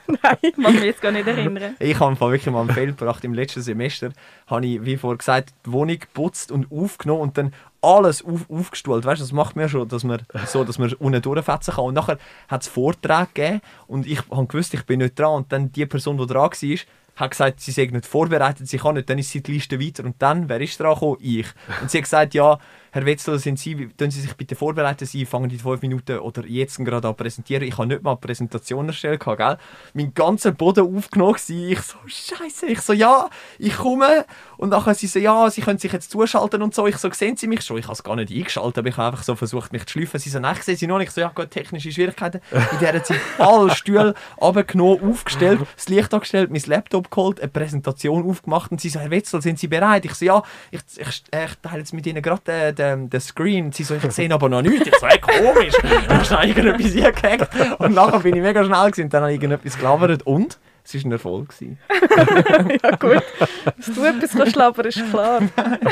Nein, 0.07 0.37
ich 0.43 0.57
mag 0.59 0.75
mich 0.75 0.85
jetzt 0.85 1.01
gar 1.01 1.11
nicht 1.11 1.27
erinnern. 1.27 1.75
Ich 1.79 1.99
habe 1.99 2.21
wirklich 2.21 2.47
mal 2.53 2.61
einen 2.61 2.71
Fehler 2.71 2.93
gebracht. 2.93 3.25
Im 3.25 3.33
letzten 3.33 3.63
Semester 3.63 4.11
habe 4.47 4.67
ich, 4.67 4.85
wie 4.85 4.99
vorher 4.99 5.17
gesagt, 5.17 5.55
die 5.65 5.73
Wohnung 5.73 5.99
geputzt 5.99 6.53
und 6.53 6.71
aufgenommen 6.71 7.23
und 7.23 7.39
dann 7.39 7.55
alles 7.81 8.23
auf, 8.25 8.49
aufgestuhlt. 8.51 9.05
Weißt, 9.05 9.23
das 9.23 9.33
macht 9.33 9.57
mir 9.57 9.69
schon, 9.69 9.89
dass 9.89 10.05
man 10.05 10.21
so, 10.47 10.65
dass 10.65 10.79
man 10.79 10.93
unten 10.95 11.23
durchfetzen 11.23 11.75
kann. 11.75 11.85
Und 11.87 11.95
nachher 11.95 12.19
hat 12.49 12.63
es 12.63 12.69
Vorträge 12.69 13.29
gegeben 13.33 13.61
und 13.87 14.07
ich 14.07 14.21
habe 14.31 14.47
gewusst, 14.47 14.75
ich 14.75 14.85
bin 14.85 15.01
nicht 15.01 15.19
dran. 15.19 15.35
Und 15.35 15.53
dann 15.53 15.73
die 15.73 15.87
Person, 15.87 16.19
die 16.19 16.27
dran 16.27 16.51
war, 16.51 16.79
hat 17.17 17.31
gesagt, 17.31 17.61
sie 17.61 17.73
sei 17.73 17.87
nicht 17.87 18.07
vorbereitet, 18.07 18.69
sie 18.69 18.79
kann 18.79 18.95
nicht. 18.95 19.09
Dann 19.09 19.19
ist 19.19 19.31
sie 19.31 19.43
die 19.43 19.53
Liste 19.53 19.81
weiter 19.81 20.05
und 20.05 20.17
dann, 20.19 20.49
wer 20.49 20.61
ist 20.61 20.81
dran 20.81 20.95
gekommen? 20.95 21.19
Ich. 21.21 21.47
Und 21.81 21.91
sie 21.91 21.99
hat 21.99 22.05
gesagt, 22.05 22.35
ja, 22.35 22.59
Herr 22.95 23.07
Wetzel, 23.07 23.39
sind 23.39 23.59
Sie, 23.59 23.89
können 23.97 24.11
Sie 24.11 24.21
sich 24.21 24.35
bitte 24.37 24.55
vorbereiten, 24.55 25.07
Sie 25.07 25.25
fangen 25.25 25.49
die 25.49 25.57
fünf 25.57 25.81
Minuten 25.81 26.19
oder 26.19 26.45
jetzt 26.45 26.77
gerade 26.77 27.09
an 27.09 27.17
präsentieren. 27.17 27.63
Ich 27.63 27.79
habe 27.79 27.87
nicht 27.87 28.03
mal 28.03 28.11
eine 28.11 28.21
Präsentation 28.21 28.87
erstellt, 28.87 29.25
gell? 29.25 29.57
Mein 29.95 30.13
ganzer 30.13 30.53
Boden 30.53 30.95
aufgenommen 30.95 31.37
Ich 31.49 31.81
so, 31.81 31.97
Scheiße. 32.05 32.67
Ich 32.67 32.83
so, 32.83 32.93
ja, 32.93 33.31
ich 33.59 33.79
komme. 33.79 34.27
Und 34.59 34.69
nachher 34.69 34.95
sie 34.95 35.07
so, 35.07 35.19
ja, 35.19 35.49
Sie 35.49 35.63
können 35.63 35.79
sich 35.79 35.91
jetzt 35.91 36.11
zuschalten 36.11 36.61
und 36.61 36.75
so. 36.75 36.87
Ich 36.87 36.99
so, 36.99 37.11
sehen 37.11 37.39
Sie 37.39 37.47
mich 37.47 37.63
schon? 37.63 37.79
Ich 37.79 37.85
habe 37.85 37.95
es 37.95 38.03
gar 38.03 38.15
nicht 38.15 38.31
eingeschaltet, 38.31 38.77
aber 38.77 38.89
ich 38.91 38.97
habe 38.99 39.07
einfach 39.07 39.25
so 39.25 39.37
versucht, 39.37 39.73
mich 39.73 39.87
zu 39.87 39.93
schleifen. 39.93 40.21
Sie 40.21 40.29
so, 40.29 40.39
nein, 40.39 40.57
ich 40.59 40.63
sehe 40.63 40.77
Sie 40.77 40.87
noch 40.87 40.99
nicht. 40.99 41.09
Ich 41.09 41.15
so, 41.15 41.23
ja, 41.23 41.33
gut, 41.35 41.51
technische 41.51 41.91
Schwierigkeiten. 41.91 42.43
In 42.73 42.79
der 42.79 43.03
Zeit 43.03 43.21
alle 43.39 43.75
Stühle 43.75 44.15
runtergenommen, 44.39 45.11
aufgestellt, 45.11 45.61
das 45.77 45.89
Licht 45.89 46.13
angestellt, 46.13 46.51
mein 46.51 46.63
Laptop 46.67 47.02
geholt, 47.11 47.41
eine 47.41 47.49
Präsentation 47.49 48.29
aufgemacht 48.29 48.71
und 48.71 48.81
sie 48.81 48.89
so, 48.89 49.01
Herr 49.01 49.11
Wetzel, 49.11 49.43
sind 49.43 49.59
Sie 49.59 49.69
bereit? 49.69 50.05
Ich 50.05 50.15
so, 50.15 50.25
ja, 50.25 50.43
ich, 50.71 50.81
ich, 50.97 51.09
ich 51.09 51.55
teile 51.63 51.79
jetzt 51.79 51.93
mit 51.93 52.07
Ihnen 52.07 52.23
gerade 52.23 52.73
den, 52.73 53.11
den 53.11 53.21
Screen. 53.21 53.73
Sie 53.73 53.85
so, 53.85 53.95
ich 53.95 54.03
sehe 54.13 54.33
aber 54.33 54.49
noch 54.49 54.63
nichts. 54.63 54.87
Ich 54.87 54.97
so, 54.97 55.07
hey, 55.07 55.19
komisch. 55.19 55.75
Dann 56.09 56.21
hast 56.21 56.31
du 56.31 56.37
irgendetwas 56.37 56.93
hingehackt. 56.93 57.81
Und 57.81 57.95
nachher 57.95 58.21
bin 58.21 58.37
ich 58.37 58.43
mega 58.43 58.65
schnell 58.65 58.91
gewesen. 58.91 59.11
Dann 59.11 59.23
habe 59.23 59.33
ich 59.33 59.37
irgendetwas 59.37 59.77
gelabert 59.77 60.23
und 60.25 60.59
es 60.85 60.95
war 60.95 61.05
ein 61.05 61.13
Erfolg. 61.13 61.55
ja 61.61 62.91
gut, 62.97 63.23
dass 63.65 63.95
du 63.95 64.05
etwas 64.05 64.55
labern, 64.55 64.87
ist 64.87 65.11
klar. 65.11 65.41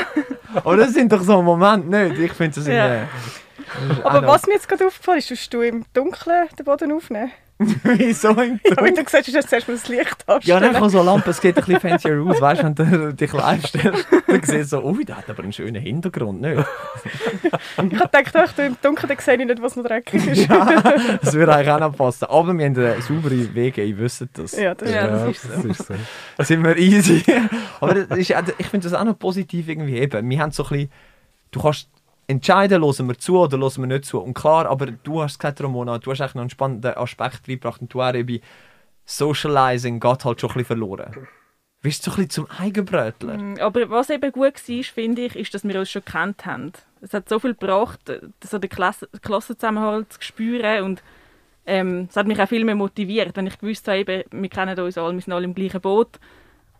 aber 0.53 0.77
das 0.77 0.93
sind 0.93 1.11
doch 1.11 1.21
so 1.21 1.41
Momente 1.41 1.87
nicht. 1.87 2.19
Ich 2.19 2.33
finde 2.33 2.55
das 2.55 2.67
ja. 2.67 3.07
In, 3.79 4.03
Aber 4.03 4.27
was 4.27 4.45
mir 4.47 4.53
jetzt 4.53 4.67
gerade 4.67 4.85
aufgefallen 4.87 5.19
ist, 5.19 5.31
dass 5.31 5.49
du 5.49 5.61
im 5.61 5.85
Dunkeln 5.93 6.47
den 6.57 6.65
Boden 6.65 6.91
aufnehmen. 6.91 7.31
Wieso 7.83 8.29
im 8.29 8.59
Ja, 8.65 8.83
wie 8.83 8.91
du 8.91 9.03
gesagt 9.03 9.27
hast, 9.27 9.35
dass 9.35 9.45
du 9.45 9.49
zuerst 9.49 9.67
mal 9.67 9.73
das 9.75 9.87
Licht 9.87 10.25
hast. 10.27 10.47
Ja, 10.47 10.59
dann 10.59 10.89
so 10.89 11.03
Lampe, 11.03 11.29
es 11.29 11.37
sieht 11.37 11.57
ein 11.57 11.63
bisschen 11.63 11.79
fancier 11.79 12.21
aus, 12.21 12.41
weißt 12.41 12.63
du, 12.63 12.65
wenn 12.65 12.75
du 12.75 13.13
dich 13.13 13.33
live 13.33 13.65
stellst, 13.67 14.07
dann 14.27 14.43
siehst 14.43 14.53
du 14.53 14.65
so, 14.65 14.83
oh, 14.83 14.93
der 14.93 15.17
hat 15.17 15.29
aber 15.29 15.43
einen 15.43 15.53
schönen 15.53 15.81
Hintergrund, 15.81 16.41
nicht? 16.41 16.65
ich 17.43 17.99
habe 17.99 18.23
gedacht, 18.23 18.57
im 18.59 18.77
Dunkeln 18.81 19.09
dann 19.09 19.17
sehe 19.19 19.35
ich 19.35 19.45
nicht, 19.45 19.61
was 19.61 19.75
noch 19.75 19.83
dreckig 19.83 20.25
ist. 20.25 20.49
ja, 20.49 20.93
das 21.21 21.33
würde 21.33 21.53
eigentlich 21.53 21.71
auch 21.71 21.79
noch 21.79 21.95
passen. 21.95 22.25
Aber 22.25 22.53
wir 22.57 22.65
haben 22.65 22.77
eine 22.77 23.01
saubere 23.01 23.53
Wege, 23.53 23.83
ihr 23.83 23.97
wisst 23.97 24.25
das. 24.33 24.53
Ja, 24.53 24.73
das, 24.73 24.89
ja, 24.89 25.07
das 25.07 25.29
ist 25.29 25.41
so. 25.43 25.49
Das 25.49 25.65
ist 25.65 25.87
so. 25.87 25.93
Da 26.37 26.43
sind 26.43 26.63
wir 26.63 26.77
easy. 26.77 27.23
aber 27.79 27.95
ist, 28.17 28.29
ich 28.29 28.67
finde 28.67 28.89
das 28.89 28.93
auch 28.93 29.03
noch 29.03 29.17
positiv 29.17 29.67
irgendwie 29.67 29.97
eben. 29.97 30.29
Wir 30.29 30.39
haben 30.39 30.51
so 30.51 30.63
ein 30.63 30.69
bisschen, 30.69 30.91
du 31.51 31.61
kannst 31.61 31.89
entscheiden, 32.31 32.83
hören 32.83 33.07
wir 33.07 33.17
zu 33.17 33.39
oder 33.39 33.57
hören 33.57 33.77
wir 33.77 33.87
nicht 33.87 34.05
zu. 34.05 34.19
Und 34.19 34.33
klar, 34.33 34.65
aber 34.65 34.87
du 34.87 35.21
hast 35.21 35.39
gesagt, 35.39 35.61
Ramona, 35.61 35.99
du 35.99 36.11
hast 36.11 36.21
eigentlich 36.21 36.35
noch 36.35 36.41
einen 36.41 36.49
spannenden 36.49 36.95
Aspekt 36.95 37.47
reingebracht 37.47 37.81
und 37.81 37.93
du 37.93 38.01
auch 38.01 38.11
bei 38.11 38.41
Socializing 39.05 39.99
geht 39.99 40.25
halt 40.25 40.41
schon 40.41 40.49
ein 40.49 40.53
bisschen 40.53 40.65
verloren. 40.65 41.27
Bist 41.81 42.05
du 42.05 42.11
ein 42.11 42.15
bisschen 42.15 42.29
zum 42.29 42.47
Eigenbrötler? 42.59 43.37
Mm, 43.37 43.57
aber 43.59 43.89
was 43.89 44.09
eben 44.09 44.31
gut 44.31 44.69
war, 44.69 44.83
finde 44.83 45.23
ich, 45.23 45.35
ist, 45.35 45.53
dass 45.53 45.63
wir 45.63 45.79
uns 45.79 45.89
schon 45.89 46.05
kennt 46.05 46.45
haben. 46.45 46.73
Es 47.01 47.13
hat 47.13 47.27
so 47.27 47.39
viel 47.39 47.55
gebracht, 47.55 47.99
so 48.43 48.59
den 48.59 48.69
Klasse 48.69 49.09
Klassenzusammenhalt 49.21 50.13
zu 50.13 50.21
spüren 50.21 50.83
und 50.83 51.03
ähm, 51.65 52.07
es 52.09 52.15
hat 52.15 52.27
mich 52.27 52.39
auch 52.39 52.47
viel 52.47 52.63
mehr 52.63 52.75
motiviert, 52.75 53.35
wenn 53.35 53.47
ich 53.47 53.57
gewusst 53.57 53.87
habe, 53.87 53.99
eben, 53.99 54.23
wir 54.31 54.49
kennen 54.49 54.79
uns 54.79 54.97
alle, 54.97 55.13
wir 55.13 55.21
sind 55.21 55.33
alle 55.33 55.45
im 55.45 55.55
gleichen 55.55 55.81
Boot 55.81 56.19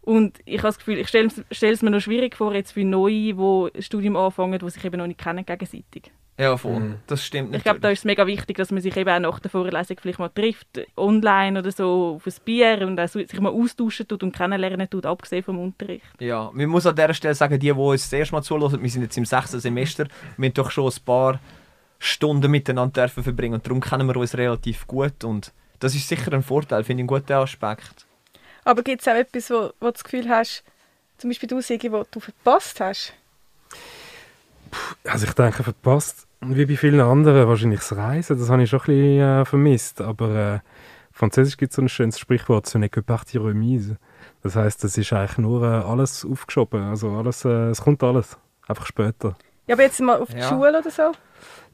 und 0.02 0.40
ich 0.46 0.58
habe 0.60 0.70
das 0.70 0.80
Gefühl, 0.80 0.98
ich 0.98 1.08
stelle 1.08 1.30
es 1.50 1.82
mir 1.82 1.92
noch 1.92 2.02
schwierig 2.02 2.36
vor, 2.36 2.54
jetzt 2.54 2.72
für 2.72 2.84
Neue, 2.84 3.34
die 3.34 3.70
ein 3.76 3.82
Studium 3.82 4.16
anfangen, 4.16 4.60
die 4.60 4.70
sich 4.70 4.84
eben 4.84 4.98
noch 4.98 5.08
nicht 5.08 5.20
kennen 5.20 5.46
gegenseitig. 5.46 6.12
Ja, 6.40 6.58
voll. 6.58 6.80
Mhm. 6.80 6.96
Das 7.06 7.24
stimmt 7.24 7.56
Ich 7.56 7.64
glaube, 7.64 7.80
da 7.80 7.90
ist 7.90 8.00
es 8.00 8.06
mega 8.06 8.26
wichtig, 8.26 8.58
dass 8.58 8.72
man 8.72 8.82
sich 8.82 8.98
eben 8.98 9.10
auch 9.10 9.20
nach 9.20 9.40
der 9.40 9.52
Vorlesung 9.52 9.98
vielleicht 10.02 10.18
mal 10.18 10.30
trifft, 10.30 10.80
online 10.98 11.60
oder 11.60 11.72
so, 11.72 12.16
auf 12.16 12.26
ein 12.26 12.34
Bier 12.44 12.88
und 12.88 13.00
auch 13.00 13.08
sich 13.08 13.40
mal 13.40 13.52
austauschen 13.52 14.08
tut 14.08 14.24
und 14.24 14.36
kennenlernen 14.36 14.90
tut, 14.90 15.06
abgesehen 15.06 15.44
vom 15.44 15.60
Unterricht. 15.60 16.04
Ja, 16.20 16.50
man 16.52 16.66
muss 16.68 16.88
an 16.88 16.96
dieser 16.96 17.14
Stelle 17.14 17.36
sagen, 17.36 17.60
die, 17.60 17.68
die 17.68 17.72
uns 17.72 18.10
das 18.10 18.14
erste 18.14 18.34
Mal 18.34 18.42
zuhören, 18.42 18.82
wir 18.82 18.90
sind 18.90 19.04
jetzt 19.04 19.18
im 19.18 19.26
sechsten 19.26 19.60
Semester, 19.60 20.08
wir 20.38 20.48
haben 20.50 20.54
doch 20.56 20.72
schon 20.72 20.90
ein 20.90 21.06
paar 21.06 21.40
Stunden 22.00 22.50
miteinander 22.50 23.08
verbringen 23.08 23.56
und 23.56 23.66
darum 23.68 23.80
kennen 23.80 24.08
wir 24.08 24.18
uns 24.18 24.36
relativ 24.36 24.88
gut 24.88 25.24
und 25.24 25.54
das 25.80 25.94
ist 25.94 26.08
sicher 26.08 26.34
ein 26.34 26.42
Vorteil, 26.42 26.84
finde 26.84 27.04
ich 27.04 27.10
einen 27.10 27.20
guten 27.20 27.34
Aspekt. 27.34 28.08
Aber 28.64 28.84
gibt 28.84 29.02
es 29.02 29.08
auch 29.08 29.16
etwas, 29.16 29.50
wo, 29.50 29.72
wo 29.80 29.88
du 29.88 29.92
das 29.92 30.04
Gefühl 30.04 30.30
hast, 30.30 30.64
zum 31.18 31.30
Beispiel 31.30 31.50
du, 31.50 31.62
Sigi, 31.62 31.92
wo 31.92 32.04
du 32.10 32.20
verpasst 32.20 32.80
hast? 32.80 33.14
Also 35.06 35.26
ich 35.26 35.34
denke, 35.34 35.64
verpasst, 35.64 36.28
wie 36.42 36.66
bei 36.66 36.76
vielen 36.78 37.02
anderen, 37.02 37.48
wahrscheinlich 37.48 37.80
das 37.82 37.96
Reisen, 37.96 38.40
das 38.40 38.50
habe 38.50 38.64
ich 38.64 38.70
schon 38.70 38.80
ein 38.82 38.86
bisschen 38.86 39.20
äh, 39.20 39.46
vermisst. 39.46 40.02
Aber 40.02 40.36
äh, 40.36 40.60
Französisch 41.12 41.58
gibt 41.58 41.72
es 41.72 41.76
so 41.76 41.82
ein 41.82 41.90
schönes 41.90 42.18
Sprichwort, 42.18 42.66
«Ce 42.68 42.78
n'est 42.78 42.90
que 42.90 43.02
partie 43.02 43.38
remise». 43.38 43.98
Das 44.42 44.56
heißt, 44.56 44.84
es 44.84 44.98
ist 44.98 45.14
eigentlich 45.14 45.38
nur 45.38 45.64
äh, 45.64 45.84
alles 45.84 46.26
aufgeschoben, 46.26 46.82
also 46.82 47.12
alles, 47.12 47.46
äh, 47.46 47.70
es 47.70 47.82
kommt 47.82 48.02
alles, 48.02 48.38
einfach 48.68 48.86
später. 48.88 49.36
Ja, 49.68 49.76
aber 49.76 49.84
jetzt 49.84 50.00
mal 50.00 50.20
auf 50.20 50.30
die 50.30 50.38
Ja. 50.38 50.50
Schule 50.50 50.80
oder 50.80 50.90
so. 50.90 51.12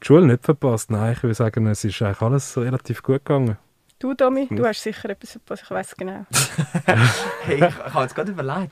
Die 0.01 0.06
Schule 0.06 0.25
nicht 0.25 0.44
verpasst, 0.44 0.91
nein, 0.91 1.13
ich 1.13 1.24
würde 1.24 1.34
sagen, 1.34 1.65
es 1.67 1.86
ist 1.86 2.01
eigentlich 2.01 2.22
alles 2.22 2.58
relativ 2.58 3.01
gut 3.03 3.24
gegangen. 3.24 3.58
Du, 3.99 4.13
Domi, 4.13 4.47
du 4.49 4.63
Ja. 4.63 4.69
hast 4.69 4.83
sicher 4.83 5.09
etwas 5.09 5.31
verpasst, 5.31 5.63
ich 5.63 5.71
weiß 5.71 5.95
genau. 5.95 6.25
Hey, 7.43 7.55
ich, 7.55 7.61
ich 7.63 7.93
habe 7.93 8.01
jetzt 8.03 8.15
gerade 8.15 8.31
überlegt. 8.31 8.71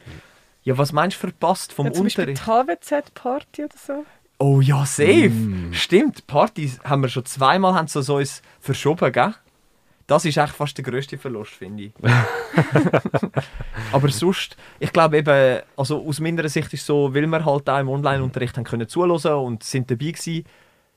Ja, 0.64 0.78
was 0.78 0.92
meinst 0.92 1.18
du 1.18 1.22
verpasst 1.22 1.74
vom 1.74 1.88
Ja, 1.88 1.94
zum 1.94 2.04
Beispiel 2.04 2.26
die 2.26 2.32
Unterricht? 2.32 2.82
HWZ-Party 3.16 3.64
oder 3.66 3.76
so. 3.78 4.06
Oh 4.38 4.62
ja, 4.62 4.86
safe. 4.86 5.30
Mm. 5.30 5.74
Stimmt, 5.74 6.28
Partys 6.28 6.80
haben 6.84 7.02
wir 7.02 7.10
schon 7.10 7.26
zweimal 7.26 7.74
haben 7.74 7.88
sie 7.88 8.04
so 8.04 8.18
uns 8.18 8.42
verschoben, 8.60 9.12
gell? 9.12 9.34
Das 10.08 10.26
ist 10.26 10.38
echt 10.38 10.54
fast 10.54 10.78
der 10.78 10.84
grösste 10.86 11.18
Verlust, 11.18 11.54
finde 11.54 11.86
ich. 11.86 11.94
Aber 13.92 14.10
sonst, 14.10 14.56
ich 14.80 14.94
glaube 14.94 15.18
eben, 15.18 15.62
also 15.78 16.06
aus 16.06 16.20
meiner 16.20 16.48
Sicht 16.48 16.72
ist 16.74 16.82
es 16.82 16.86
so, 16.86 17.14
weil 17.16 17.26
wir 17.26 17.44
halt 17.44 17.68
auch 17.70 17.80
im 17.80 17.90
Online-Unterricht 17.90 18.56
haben 18.58 18.66
können 18.66 18.88
zuhören 18.88 19.44
und 19.46 19.64
sind 19.64 19.90
dabei 19.90 20.12
gewesen, 20.12 20.46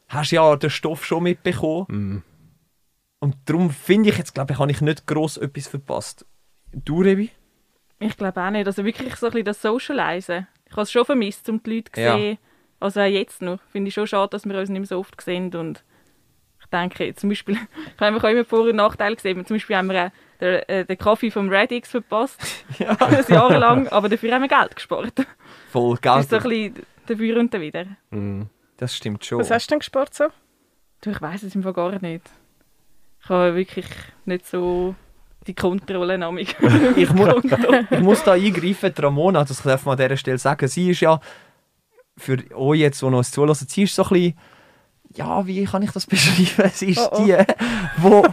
hast 0.09 0.31
ja 0.33 0.55
den 0.57 0.69
Stoff 0.71 1.07
schon 1.07 1.23
mitbekommen. 1.23 1.87
Mm. 1.89 2.23
Und 3.21 3.37
darum 3.47 3.71
finde 3.71 4.11
ich 4.11 4.19
jetzt, 4.19 4.35
glaube 4.35 4.53
ich, 4.53 4.59
habe 4.59 4.71
ich 4.71 4.81
nicht 4.81 5.07
gross 5.07 5.37
etwas 5.37 5.67
verpasst. 5.69 6.25
Du, 6.73 7.03
Rebi? 7.03 7.31
Ich 7.99 8.17
glaube 8.17 8.41
auch 8.41 8.51
nicht. 8.51 8.67
Also 8.67 8.85
wirklich 8.85 9.17
so 9.17 9.27
ein 9.27 9.33
bisschen 9.33 9.45
das 9.47 9.63
Socialisen. 9.63 10.47
Ich 10.67 10.73
habe 10.73 10.83
es 10.83 10.93
schon 10.93 11.05
vermisst, 11.05 11.49
um 11.49 11.63
die 11.63 11.77
Leute 11.77 11.93
zu 11.93 12.01
Ja. 12.01 12.15
sehen. 12.17 12.39
Also 12.79 13.01
auch 13.01 13.07
jetzt 13.07 13.43
noch. 13.43 13.59
Finde 13.73 13.89
ich 13.89 13.95
schon 13.95 14.07
schade, 14.07 14.31
dass 14.31 14.45
wir 14.47 14.57
uns 14.57 14.69
nicht 14.69 14.79
mehr 14.79 14.87
so 14.87 14.99
oft 15.01 15.21
sehen. 15.21 15.53
Und 15.55 15.83
ich 16.61 16.67
denke, 16.67 17.13
zum 17.17 17.29
Beispiel, 17.31 17.57
ich 17.97 18.01
habe 18.01 18.17
auch 18.19 18.25
immer 18.25 18.45
Vor- 18.45 18.69
und 18.69 18.77
Nachteile 18.77 19.17
gesehen. 19.17 19.45
Zum 19.47 19.57
Beispiel 19.57 19.77
haben 19.77 19.91
wir 19.91 20.07
auch 20.07 20.11
den, 20.41 20.63
äh, 20.69 20.85
den 20.85 20.99
Kaffee 20.99 21.33
vom 21.33 21.49
Radix 21.49 21.91
verpasst. 21.91 22.41
Ja. 22.79 22.91
ein 23.01 23.25
Jahr 23.29 23.59
lang. 23.59 23.89
Aber 23.89 24.09
dafür 24.09 24.33
haben 24.33 24.43
wir 24.43 24.49
Geld 24.49 24.77
gespart. 24.77 25.27
Voll, 25.73 25.99
Das 26.01 26.25
ist 26.25 26.31
so 26.31 26.37
ein 26.37 26.43
bisschen 26.45 26.75
dafür 27.07 27.39
und 27.41 27.53
dawider. 27.53 27.87
Mm. 28.11 28.43
Das 28.77 28.95
stimmt 28.95 29.25
schon. 29.25 29.41
Was 29.41 29.51
hast 29.51 29.67
du 29.67 29.71
denn 29.73 29.79
gespart 29.81 30.15
so? 30.15 30.27
Du, 31.01 31.11
ich 31.11 31.21
weiß 31.21 31.43
es 31.43 31.55
im 31.57 31.65
Fall 31.65 31.73
gar 31.73 32.01
nicht. 32.01 32.23
Ich 33.29 33.31
habe 33.31 33.55
wirklich 33.55 33.85
nicht 34.25 34.47
so 34.47 34.95
die 35.47 35.53
Kontrolle 35.53 36.17
namig. 36.17 36.57
ich, 36.97 37.13
mu 37.13 37.27
ich 37.91 38.01
muss 38.01 38.25
da 38.25 38.33
eingreifen, 38.33 38.95
die 38.97 39.03
Ramona, 39.03 39.45
das 39.45 39.63
darf 39.63 39.85
man 39.85 39.99
an 39.99 39.99
dieser 39.99 40.17
Stelle 40.17 40.39
sagen, 40.39 40.67
sie 40.67 40.93
ist 40.93 41.01
ja, 41.01 41.21
für 42.17 42.39
euch 42.55 42.81
jetzt, 42.81 43.03
die 43.03 43.05
noch 43.05 43.19
uns 43.19 43.31
zulassen, 43.31 43.67
sie 43.69 43.83
ist 43.83 43.95
so 43.95 44.05
ein 44.05 44.09
bisschen, 44.09 44.39
ja, 45.15 45.47
wie 45.47 45.63
kann 45.67 45.83
ich 45.83 45.91
das 45.91 46.07
beschreiben? 46.07 46.71
Sie 46.73 46.91
ist 46.93 47.01
Oh, 47.01 47.19
oh. 47.19 47.25
die, 47.27 47.37
wo 47.99 48.25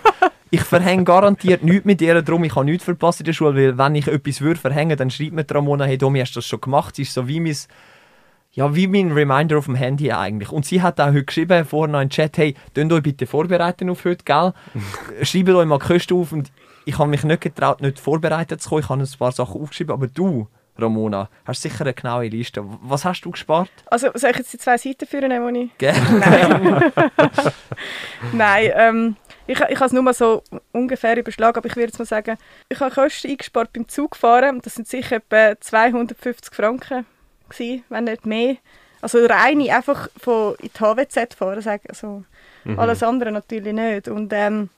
ich 0.50 0.62
verhänge 0.62 1.04
garantiert 1.04 1.62
nichts 1.62 1.84
mit 1.84 2.02
ihr, 2.02 2.22
darum 2.22 2.46
ich 2.46 2.56
habe 2.56 2.64
nichts 2.64 2.86
verpasst 2.86 3.20
in 3.20 3.26
der 3.26 3.34
Schule, 3.34 3.54
weil 3.54 3.78
wenn 3.78 3.96
ich 3.96 4.08
etwas 4.08 4.40
würde 4.40 4.62
verhängen, 4.62 4.96
dann 4.96 5.12
schreibt 5.12 5.34
mir 5.34 5.44
die 5.44 5.54
Ramona, 5.54 5.84
hey 5.84 5.98
Domi, 5.98 6.20
hast 6.20 6.32
du 6.32 6.40
das 6.40 6.48
schon 6.48 6.62
gemacht? 6.62 6.96
Sie 6.96 7.02
ist 7.02 7.14
so 7.14 7.28
wie 7.28 7.42
mein, 7.42 7.58
ja, 8.56 8.74
wie 8.74 8.88
mein 8.88 9.12
Reminder 9.12 9.58
auf 9.58 9.66
dem 9.66 9.76
Handy 9.76 10.12
eigentlich. 10.14 10.50
Und 10.52 10.66
sie 10.66 10.82
hat 10.82 11.00
auch 11.02 11.08
heute 11.08 11.26
geschrieben, 11.26 11.66
vorher 11.66 11.92
noch 11.92 12.00
in 12.00 12.08
den 12.08 12.12
Chat, 12.12 12.38
hey, 12.38 12.56
könnt 12.74 12.92
euch 12.94 13.04
bitte 13.04 13.28
vorbereiten 13.28 13.90
auf 13.90 14.06
heute, 14.06 14.24
gell? 14.24 14.54
Schreibt 15.24 15.50
euch 15.50 15.66
mal 15.66 15.78
die 15.78 15.86
Kosten 15.86 16.14
auf 16.16 16.32
und 16.32 16.52
ich 16.86 16.98
habe 16.98 17.10
mich 17.10 17.24
nicht 17.26 17.42
getraut, 17.42 17.82
nicht 17.82 18.00
vorbereitet 18.00 18.62
zu 18.62 18.70
kommen. 18.70 18.82
Ich 18.82 18.90
habe 18.90 19.04
ein 19.04 19.20
paar 19.20 19.34
Sachen 19.34 19.62
aufgeschrieben, 19.62 19.92
aber 19.94 20.08
du, 20.08 20.48
Ramona, 20.78 21.30
hast 21.44 21.64
sicher 21.64 21.82
eine 21.82 21.94
genaue 21.94 22.28
Liste. 22.28 22.64
Was 22.82 23.04
hast 23.04 23.24
du 23.24 23.32
gespart? 23.32 23.70
Also 23.88 24.08
soll 24.14 24.32
ich 24.32 24.38
jetzt 24.38 24.54
die 24.54 24.58
zwei 24.58 24.78
Seiten 24.78 25.06
führen, 25.06 25.54
die 25.54 25.60
ich... 25.64 25.78
Gerne. 25.78 26.94
Nein, 28.32 28.72
ähm, 28.74 29.16
ich, 29.48 29.60
ich 29.60 29.76
habe 29.76 29.86
es 29.86 29.92
nur 29.92 30.04
mal 30.04 30.14
so 30.14 30.44
ungefähr 30.72 31.18
überschlagen, 31.18 31.58
aber 31.58 31.68
ich 31.68 31.76
würde 31.76 31.88
jetzt 31.88 32.00
mal 32.00 32.06
sagen, 32.06 32.38
ich 32.70 32.80
habe 32.80 32.96
Kosten 32.96 33.32
eingespart 33.32 33.74
beim 33.74 33.90
Zugfahren. 33.90 34.62
Das 34.62 34.76
sind 34.76 34.88
sicher 34.88 35.18
etwa 35.18 35.60
250 35.60 36.56
Franken 36.56 37.06
gewesen, 37.50 37.84
wenn 37.90 38.06
nicht 38.06 38.26
mehr. 38.26 38.58
Also 39.02 39.24
reine 39.26 39.76
einfach 39.76 40.10
von 40.18 40.56
in 40.56 40.70
die 40.74 40.80
HWZ 40.80 41.34
fahren, 41.36 41.62
sagen. 41.62 41.84
Also 41.90 42.24
alles 42.78 43.04
andere 43.04 43.32
natürlich 43.32 43.74
nicht. 43.74 44.08
Und 44.08 44.34
ähm, 44.34 44.70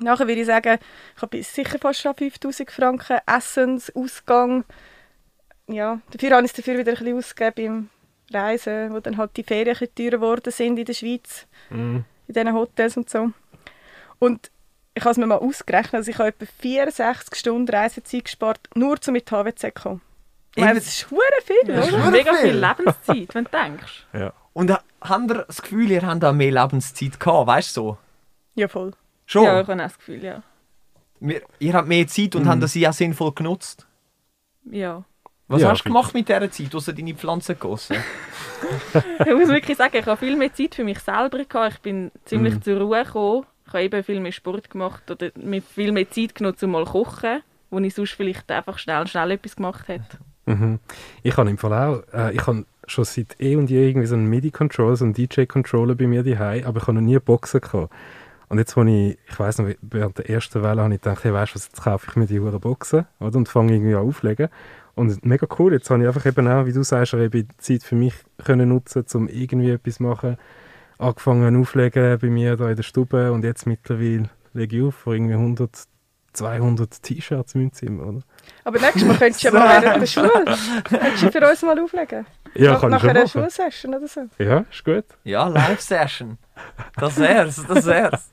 nachher 0.00 0.28
würde 0.28 0.40
ich 0.40 0.46
sagen, 0.46 0.78
ich 1.16 1.22
habe 1.22 1.42
sicher 1.42 1.78
fast 1.78 2.00
schon 2.00 2.14
5000 2.14 2.70
Franken 2.70 3.18
Essensausgang. 3.26 4.64
Ja, 5.68 6.00
dafür 6.10 6.36
habe 6.36 6.44
ich 6.44 6.50
es 6.52 6.56
dafür 6.56 6.78
wieder 6.78 6.92
ein 6.92 6.98
bisschen 6.98 7.16
ausgegeben 7.16 7.88
beim 8.30 8.42
Reisen, 8.42 8.92
wo 8.92 9.00
dann 9.00 9.16
halt 9.16 9.36
die 9.36 9.42
Ferien 9.42 9.68
ein 9.68 9.78
bisschen 9.78 9.94
teurer 9.94 10.20
geworden 10.20 10.52
sind 10.52 10.78
in 10.78 10.84
der 10.84 10.94
Schweiz 10.94 11.46
Mm. 11.70 11.98
in 12.26 12.34
diesen 12.34 12.52
Hotels 12.52 12.96
und 12.96 13.08
so. 13.08 13.30
Und 14.18 14.50
ich 14.94 15.02
habe 15.04 15.12
es 15.12 15.16
mir 15.18 15.26
mal 15.26 15.38
ausgerechnet, 15.38 15.94
also 15.94 16.10
ich 16.10 16.18
habe 16.18 16.28
etwa 16.30 16.46
64 16.60 17.38
Stunden 17.38 17.72
Reisezeit 17.72 18.24
gespart, 18.24 18.60
nur 18.74 18.98
um 19.06 19.12
mit 19.12 19.30
HWZ 19.30 19.60
zu 19.60 19.70
kommen. 19.72 20.00
Ich 20.54 20.64
meine, 20.64 20.78
das 20.80 20.86
ist 20.88 21.10
hure 21.10 21.20
viel, 21.44 21.74
Das 21.74 21.86
ist 21.88 21.94
oder? 21.94 22.10
Mega 22.10 22.34
viel. 22.34 22.50
viel 22.52 22.58
Lebenszeit, 22.60 23.34
wenn 23.34 23.44
du 23.44 23.50
denkst. 23.50 24.06
Ja. 24.12 24.32
Und 24.52 24.70
äh, 24.70 24.76
habt 25.00 25.30
ihr 25.30 25.44
das 25.46 25.62
Gefühl, 25.62 25.90
ihr 25.90 26.02
habt 26.06 26.22
da 26.22 26.32
mehr 26.32 26.50
Lebenszeit 26.50 27.20
gehabt? 27.20 27.46
Weißt 27.46 27.76
du 27.76 27.80
so? 27.80 27.98
Ja, 28.56 28.66
voll. 28.68 28.92
Schon? 29.26 29.44
Ja, 29.44 29.60
ich 29.60 29.66
habe 29.68 29.80
auch 29.80 29.86
das 29.86 29.98
Gefühl, 29.98 30.24
ja. 30.24 30.42
Wir, 31.20 31.42
ihr 31.60 31.72
habt 31.74 31.86
mehr 31.88 32.06
Zeit 32.08 32.34
und 32.34 32.44
Mhm. 32.44 32.48
habt 32.48 32.68
sie 32.68 32.88
auch 32.88 32.92
sinnvoll 32.92 33.32
genutzt. 33.32 33.86
ja. 34.70 35.04
Was 35.46 35.62
Ja, 35.62 35.70
hast 35.70 35.80
du 35.82 35.88
gemacht 35.88 36.14
mit 36.14 36.28
dieser 36.28 36.48
Zeit, 36.48 36.72
außer 36.76 36.92
deine 36.92 37.12
Pflanzen 37.14 37.54
gegossen? 37.58 37.96
Ich 39.26 39.34
muss 39.34 39.48
wirklich 39.48 39.76
sagen, 39.76 39.96
ich 39.96 40.06
habe 40.06 40.16
viel 40.16 40.36
mehr 40.36 40.52
Zeit 40.52 40.74
für 40.76 40.84
mich 40.84 41.00
selber 41.00 41.44
gehabt. 41.44 41.74
Ich 41.74 41.80
bin 41.80 42.10
ziemlich 42.24 42.54
Mhm. 42.54 42.62
zur 42.62 42.80
Ruhe 42.80 43.04
gekommen. 43.04 43.46
Ich 43.66 43.72
habe 43.72 43.82
eben 43.84 44.04
viel 44.04 44.20
mehr 44.20 44.30
Sport 44.32 44.70
gemacht 44.70 45.10
oder 45.10 45.30
mir 45.36 45.60
viel 45.62 45.90
mehr 45.92 46.08
Zeit 46.10 46.34
genutzt, 46.36 46.62
um 46.62 46.70
mal 46.72 46.84
zu 46.86 46.92
kochen, 46.92 47.42
wo 47.70 47.78
ich 47.80 47.94
sonst 47.94 48.12
vielleicht 48.12 48.48
einfach 48.50 48.78
schnell, 48.78 49.06
schnell 49.08 49.30
etwas 49.32 49.56
gemacht 49.56 49.88
hätte. 49.88 50.18
Mhm. 50.50 50.78
Ich 51.22 51.36
habe 51.36 51.50
im 51.50 51.58
Fall 51.58 51.72
auch, 51.72 52.02
äh, 52.12 52.34
ich 52.34 52.46
habe 52.46 52.64
schon 52.86 53.04
seit 53.04 53.40
eh 53.40 53.56
und 53.56 53.70
je 53.70 53.88
irgendwie 53.88 54.06
so 54.06 54.14
einen 54.14 54.28
MIDI-Controller, 54.28 54.96
so 54.96 55.04
einen 55.04 55.14
DJ-Controller 55.14 55.94
bei 55.94 56.06
mir 56.06 56.22
daheim, 56.22 56.64
aber 56.64 56.78
ich 56.78 56.86
habe 56.86 56.94
noch 56.94 57.02
nie 57.02 57.18
Boxen 57.18 57.60
gehabt. 57.60 57.92
Und 58.48 58.58
jetzt, 58.58 58.76
wo 58.76 58.82
ich, 58.82 59.16
ich 59.28 59.38
weiß 59.38 59.58
noch, 59.58 59.68
während 59.80 60.18
der 60.18 60.28
ersten 60.28 60.62
Welle 60.62 60.82
habe 60.82 60.92
ich 60.92 61.00
gedacht, 61.00 61.22
hey, 61.22 61.32
weißt 61.32 61.52
du 61.52 61.54
was, 61.54 61.66
jetzt 61.66 61.82
kaufe 61.82 62.06
ich 62.10 62.16
mir 62.16 62.26
die 62.26 62.40
Uhr 62.40 62.50
Boxen, 62.58 63.06
oder? 63.20 63.36
Und 63.36 63.48
fange 63.48 63.74
irgendwie 63.74 63.94
an 63.94 64.06
auflegen. 64.06 64.48
Und 64.96 65.24
mega 65.24 65.46
cool, 65.58 65.72
jetzt 65.72 65.88
habe 65.88 66.02
ich 66.02 66.08
einfach 66.08 66.26
eben 66.26 66.48
auch, 66.48 66.66
wie 66.66 66.72
du 66.72 66.82
sagst, 66.82 67.14
eben 67.14 67.48
Zeit 67.58 67.84
für 67.84 67.94
mich 67.94 68.14
können 68.44 68.68
nutzen, 68.68 69.04
um 69.14 69.28
irgendwie 69.28 69.70
etwas 69.70 69.94
zu 69.94 70.02
machen. 70.02 70.36
Angefangen 70.98 71.56
auflegen 71.60 72.18
bei 72.18 72.28
mir 72.28 72.56
da 72.56 72.68
in 72.68 72.76
der 72.76 72.82
Stube 72.82 73.32
und 73.32 73.44
jetzt 73.44 73.66
mittlerweile 73.66 74.28
lege 74.52 74.76
ich 74.76 74.82
auf 74.82 74.96
vor 74.96 75.14
irgendwie 75.14 75.34
100, 75.34 75.70
200 76.32 77.02
T-Shirts 77.02 77.54
in 77.54 77.62
meinem 77.62 77.72
Zimmer, 77.72 78.06
oder? 78.06 78.20
Aber 78.64 78.78
nächstes 78.78 79.04
Mal 79.04 79.16
könntest 79.16 79.42
du 79.42 79.48
ja 79.48 79.54
mal 79.54 79.82
während 79.82 80.02
der 80.02 80.06
Schule 80.06 80.30
könntest 80.84 81.22
du 81.22 81.32
für 81.32 81.50
uns 81.50 81.62
mal 81.62 81.78
auflegen. 81.78 82.26
Ja, 82.54 82.72
Nach, 82.72 82.80
kann 82.80 82.90
ich 82.90 82.92
nach 82.92 83.00
schon 83.00 83.10
einer 83.10 83.20
machen. 83.20 83.30
Schulsession 83.30 83.94
oder 83.94 84.08
so. 84.08 84.20
Ja, 84.38 84.64
ist 84.70 84.84
gut. 84.84 85.04
Ja, 85.24 85.48
Live-Session. 85.48 86.38
Das 86.96 87.16
wär's, 87.18 87.64
das 87.66 87.86
wär's. 87.86 88.30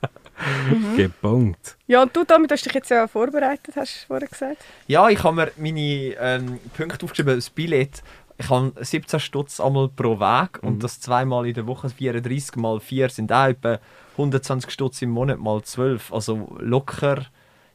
Mhm. 0.70 0.96
Gebongt. 0.96 1.76
Ja, 1.86 2.02
und 2.02 2.14
du 2.14 2.24
damit 2.24 2.52
hast 2.52 2.64
dich 2.64 2.72
jetzt 2.74 2.90
ja 2.90 3.06
vorbereitet, 3.08 3.74
hast 3.76 4.02
du 4.02 4.06
vorher 4.06 4.28
gesagt. 4.28 4.64
Ja, 4.86 5.08
ich 5.08 5.22
habe 5.22 5.34
mir 5.36 5.52
meine 5.56 6.14
ähm, 6.20 6.58
Punkte 6.76 7.04
aufgeschrieben, 7.04 7.34
das 7.36 7.50
Billett. 7.50 8.02
Ich 8.40 8.48
habe 8.48 8.72
17 8.80 9.18
Stutz 9.18 9.58
einmal 9.58 9.88
pro 9.88 10.20
Weg 10.20 10.62
und 10.62 10.84
das 10.84 11.00
zweimal 11.00 11.46
in 11.46 11.54
der 11.54 11.66
Woche, 11.66 11.88
34 11.88 12.54
mal 12.56 12.78
4 12.78 13.08
sind 13.08 13.32
auch 13.32 13.46
etwa 13.48 13.80
120 14.12 14.70
Stutz 14.70 15.02
im 15.02 15.10
Monat 15.10 15.38
mal 15.38 15.60
12. 15.60 16.12
Also 16.12 16.56
locker 16.60 17.26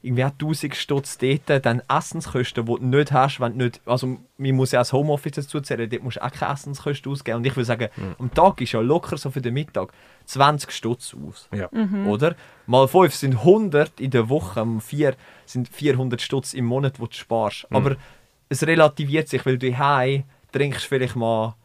irgendwie 0.03 0.25
auch 0.25 0.31
1000 0.31 0.75
Stutz 0.75 1.17
dort. 1.17 1.65
Dann 1.65 1.81
Essenskosten, 1.89 2.65
die 2.65 2.75
du 2.75 2.86
nicht 2.86 3.12
hast, 3.12 3.39
wenn 3.39 3.57
du 3.57 3.65
nicht, 3.65 3.81
also 3.86 4.19
man 4.38 4.51
muss 4.55 4.74
ja 4.74 4.81
das 4.81 4.93
Homeoffice 4.93 5.31
dazu 5.31 5.62
zählen, 5.62 5.89
dort 5.89 6.03
musst 6.03 6.17
du 6.17 6.24
auch 6.24 6.31
keine 6.31 6.53
Essenskosten 6.53 7.12
ausgeben. 7.12 7.38
Und 7.38 7.48
ich 7.48 7.55
würde 7.55 7.65
sagen, 7.65 7.89
am 8.19 8.31
Tag 8.33 8.62
ist 8.62 8.74
ja 8.74 8.81
locker 8.81 9.17
so 9.17 9.31
für 9.31 9.41
den 9.41 9.53
Mittag 9.53 9.93
20 10.25 10.72
Stutz 10.72 11.15
aus. 11.15 11.50
Ja. 11.53 11.69
Oder? 12.05 12.36
Mal 12.67 12.88
5 12.88 13.15
sind 13.15 13.36
100 13.38 14.00
in 14.00 14.12
der 14.12 14.29
Woche, 14.29 14.60
am 14.62 14.81
4 14.81 15.15
sind 15.45 15.69
400 15.69 16.22
Stutz 16.22 16.53
im 16.53 16.65
Monat, 16.65 16.98
die 16.98 17.01
du 17.01 17.07
sparst. 17.12 17.65
Aber 17.72 17.95
es 18.50 18.62
relativiert 18.67 19.29
sich, 19.29 19.45
weil 19.45 19.57
du 19.57 19.75
heim 19.77 20.25
trinkst 20.51 20.83
vielleicht 20.86 21.15
mal, 21.15 21.55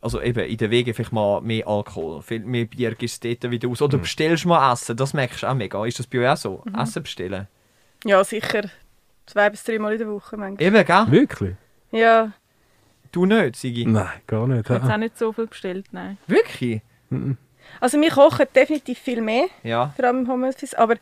also 0.00 0.22
eben 0.22 0.44
in 0.44 0.56
den 0.56 0.70
Wegen 0.70 0.94
vielleicht 0.94 1.12
mal 1.12 1.42
mehr 1.42 1.68
Alkohol, 1.68 2.22
viel 2.22 2.40
mehr 2.40 2.64
Bier 2.64 2.94
gibst 2.94 3.22
du 3.22 3.34
dort 3.34 3.50
wieder 3.50 3.68
aus. 3.68 3.82
Oder 3.82 3.98
bestellst 3.98 4.46
mal 4.46 4.72
Essen, 4.72 4.96
das 4.96 5.12
merkst 5.12 5.42
du 5.42 5.48
auch 5.48 5.54
mega. 5.54 5.84
Ist 5.84 5.98
das 5.98 6.06
bei 6.06 6.20
euch 6.20 6.28
auch 6.28 6.36
so? 6.36 6.64
Essen 6.76 7.02
bestellen? 7.02 7.46
Ja, 8.04 8.22
sicher 8.24 8.62
zwei 9.26 9.50
bis 9.50 9.64
dreimal 9.64 9.92
in 9.92 9.98
der 9.98 10.08
Woche 10.08 10.36
manchmal. 10.36 10.66
Eben, 10.66 10.84
gell? 10.84 11.06
Wirklich? 11.10 11.56
Ja, 11.90 12.32
Du 13.10 13.24
nicht, 13.24 13.56
Sigi? 13.56 13.86
Nein, 13.86 14.06
gar 14.26 14.46
nicht. 14.46 14.64
Ich 14.64 14.68
habe 14.70 14.80
jetzt 14.84 14.92
auch 14.92 14.96
nicht 14.98 15.18
so 15.18 15.32
viel 15.32 15.46
bestellt, 15.46 15.86
nein. 15.92 16.18
Wirklich? 16.26 16.82
also 17.80 17.98
wir 18.00 18.10
kochen 18.10 18.46
definitiv 18.54 18.98
viel 18.98 19.22
mehr, 19.22 19.46
Ja. 19.62 19.92
vor 19.96 20.04
allem 20.04 20.18
im 20.20 20.28
Homeoffice, 20.28 20.74
aber 20.74 20.96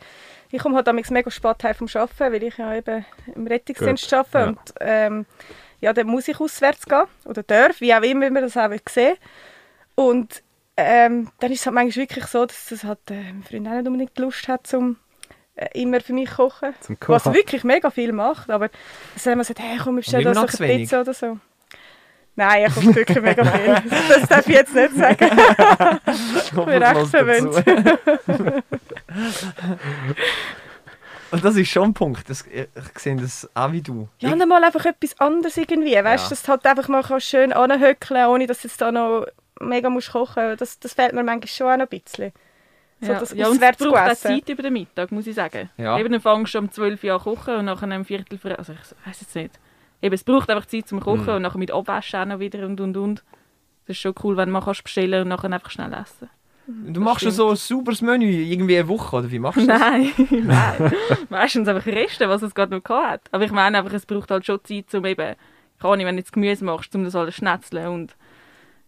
ich 0.49 0.61
komme 0.61 0.75
halt 0.77 0.87
damals 0.87 1.09
mega 1.11 1.29
spät 1.29 1.63
heim 1.65 1.75
vom 1.75 1.87
Arbeiten, 1.93 2.33
weil 2.33 2.43
ich 2.43 2.57
ja 2.57 2.73
eben 2.73 3.05
im 3.35 3.45
Rettungsdienst 3.47 4.13
arbeite. 4.13 4.37
ja. 4.39 4.47
Und 4.47 4.73
ähm, 4.79 5.25
ja, 5.81 5.91
dann 5.91 6.07
muss 6.07 6.29
ich 6.29 6.39
auswärts 6.39 6.85
gehen. 6.85 7.03
Oder 7.25 7.43
darf, 7.43 7.81
wie 7.81 7.93
auch 7.93 8.01
immer 8.01 8.25
wie 8.27 8.31
man 8.31 8.43
das 8.43 8.55
auch 8.55 8.71
sehen 8.89 9.17
Und 9.95 10.41
ähm, 10.77 11.29
dann 11.41 11.51
ist 11.51 11.59
es 11.59 11.65
halt 11.65 11.75
manchmal 11.75 12.03
wirklich 12.03 12.25
so, 12.27 12.45
dass 12.45 12.67
das 12.69 12.83
halt, 12.85 12.99
äh, 13.11 13.15
mein 13.33 13.43
Freund 13.43 13.67
auch 13.67 13.71
nicht 13.73 13.87
unbedingt 13.87 14.17
Lust 14.19 14.47
hat, 14.47 14.65
zum 14.65 14.95
immer 15.73 16.01
für 16.01 16.13
mich 16.13 16.29
kochen. 16.29 16.73
Was 17.07 17.25
wirklich 17.25 17.63
mega 17.63 17.89
viel 17.89 18.11
macht. 18.13 18.49
Aber 18.49 18.67
dann 18.69 18.77
haben 19.31 19.31
wir 19.31 19.35
gesagt, 19.37 19.59
hey, 19.59 19.77
komm, 19.83 19.95
wir 19.95 20.01
bestellen 20.01 20.33
doch 20.33 20.47
zu 20.47 20.63
eine 20.63 20.73
wenig. 20.73 20.83
Pizza 20.89 21.01
oder 21.01 21.13
so. 21.13 21.37
Nein, 22.35 22.63
er 22.63 22.69
kommt 22.71 22.95
wirklich 22.95 23.19
mega 23.21 23.43
viel. 23.51 23.75
Das 24.09 24.29
darf 24.29 24.47
ich 24.47 24.53
jetzt 24.55 24.75
nicht 24.75 24.95
sagen. 24.95 25.29
Ich 26.43 26.51
bin 26.51 26.83
recht 26.83 27.07
verwöhnt. 27.07 28.63
Und 31.31 31.43
das 31.43 31.55
ist 31.57 31.69
schon 31.69 31.89
ein 31.89 31.93
Punkt. 31.93 32.29
Das, 32.29 32.45
ich 32.47 32.67
ich 32.93 32.99
sehe 32.99 33.15
das 33.15 33.49
auch 33.53 33.71
wie 33.71 33.81
du. 33.81 34.07
Ja, 34.19 34.31
und 34.31 34.47
mal 34.47 34.63
einfach 34.63 34.85
etwas 34.85 35.19
anderes 35.19 35.57
irgendwie. 35.57 35.93
Weißt 35.95 36.23
Ja. 36.23 36.29
du, 36.29 36.29
dass 36.29 36.43
du 36.43 36.47
halt 36.49 36.65
einfach 36.65 36.87
mal 36.87 37.03
schön 37.19 37.51
anhöckeln 37.51 38.27
ohne 38.27 38.47
dass 38.47 38.61
du 38.61 38.67
jetzt 38.67 38.79
da 38.79 38.91
noch 38.91 39.25
mega 39.59 39.89
musst 39.89 40.11
kochen 40.11 40.55
das, 40.57 40.79
das 40.79 40.93
fehlt 40.93 41.13
mir 41.13 41.23
manchmal 41.23 41.47
schon 41.47 41.67
auch 41.67 41.77
noch 41.77 41.91
ein 41.91 42.01
bisschen. 42.01 42.31
So 42.99 43.11
ja. 43.11 43.19
das 43.19 43.33
ja, 43.33 43.47
und 43.47 43.61
es 43.61 43.77
braucht 43.77 43.95
auch. 43.95 44.13
Zeit 44.15 44.49
über 44.49 44.63
den 44.63 44.73
Mittag, 44.73 45.11
muss 45.11 45.27
ich 45.27 45.35
sagen. 45.35 45.69
Ja. 45.77 45.99
Eben, 45.99 46.11
dann 46.11 46.21
fängst 46.21 46.55
du 46.55 46.59
um 46.59 46.71
12 46.71 47.03
Uhr 47.03 47.13
an 47.13 47.19
zu 47.19 47.23
kochen 47.23 47.55
und 47.55 47.65
nachher 47.65 47.95
um 47.95 48.05
Viertel 48.05 48.37
vor... 48.39 48.57
Also 48.57 48.73
ich 48.73 49.07
weiß 49.07 49.21
jetzt 49.21 49.35
nicht. 49.35 49.59
Eben, 50.01 50.15
es 50.15 50.23
braucht 50.23 50.49
einfach 50.49 50.65
Zeit 50.65 50.87
zum 50.87 50.99
Kochen 50.99 51.25
Mhm. 51.25 51.33
und 51.35 51.41
nachher 51.43 51.57
mit 51.59 51.71
Abwaschen 51.71 52.19
auch 52.19 52.25
noch 52.25 52.39
wieder 52.39 52.65
und 52.65 52.79
und 52.81 52.97
und. 52.97 53.23
Das 53.85 53.95
ist 53.95 54.01
schon 54.01 54.15
cool, 54.23 54.35
wenn 54.35 54.49
man 54.49 54.63
kannst 54.63 54.83
bestellen 54.83 55.21
und 55.21 55.27
nachher 55.29 55.51
einfach 55.51 55.69
schnell 55.69 55.93
essen. 55.93 56.29
Du 56.67 56.99
machst 56.99 57.23
ja 57.23 57.31
so 57.31 57.49
ein 57.51 57.55
sauberes 57.55 58.01
Menü, 58.01 58.25
irgendwie 58.29 58.77
eine 58.77 58.87
Woche, 58.89 59.15
oder 59.15 59.31
wie 59.31 59.39
machst 59.39 59.61
du 59.61 59.65
das? 59.67 59.79
Nein, 59.79 60.11
nein. 60.43 60.91
Meistens 61.29 61.67
einfach 61.67 61.85
Reste, 61.85 62.27
was 62.27 62.41
es 62.41 62.53
gerade 62.53 62.75
noch 62.75 62.83
hat. 62.89 63.21
Aber 63.31 63.45
ich 63.45 63.51
meine 63.51 63.77
einfach, 63.77 63.93
es 63.93 64.05
braucht 64.05 64.29
halt 64.31 64.45
schon 64.45 64.59
Zeit, 64.65 64.93
um 64.93 65.05
eben, 65.05 65.35
keine 65.79 65.93
Ahnung, 65.93 66.05
wenn 66.05 66.15
du 66.15 66.19
jetzt 66.21 66.33
Gemüse 66.33 66.65
machst, 66.65 66.93
um 66.93 67.05
das 67.05 67.15
alles 67.15 67.35
zu 67.35 67.39
schnetzeln 67.39 67.87
und 67.87 68.17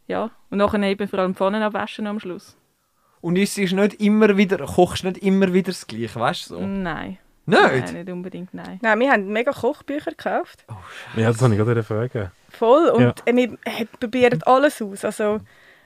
ja. 0.07 0.31
Und 0.49 0.57
nachher 0.57 0.81
eben 0.83 1.07
vor 1.07 1.19
allem 1.19 1.35
Pfannen 1.35 1.61
abwaschen 1.63 2.07
am 2.07 2.19
Schluss. 2.19 2.57
Und 3.21 3.37
es 3.37 3.57
ist 3.57 3.73
nicht 3.73 3.95
immer 4.01 4.37
wieder, 4.37 4.57
kochst 4.65 5.03
nicht 5.03 5.17
immer 5.17 5.51
wieder 5.53 5.71
das 5.71 5.85
Gleiche, 5.87 6.19
weißt 6.19 6.49
du 6.51 6.55
so? 6.55 6.65
Nein. 6.65 7.17
Nicht? 7.45 7.61
Nein, 7.61 7.93
nicht 7.93 8.09
unbedingt, 8.11 8.53
nein. 8.53 8.79
Nein, 8.81 8.99
wir 8.99 9.11
haben 9.11 9.27
mega 9.27 9.51
Kochbücher 9.51 10.11
gekauft. 10.11 10.63
Ja, 11.15 11.31
das 11.31 11.41
habe 11.41 11.53
ich 11.53 11.59
gerade 11.59 11.81
fragen. 11.83 12.31
Voll. 12.51 12.89
Und 12.89 13.01
Ja. 13.01 13.13
äh, 13.25 13.35
wir 13.35 13.53
äh, 13.65 13.85
probieren 13.99 14.41
alles 14.45 14.81
aus. 14.81 15.03
Also, 15.03 15.39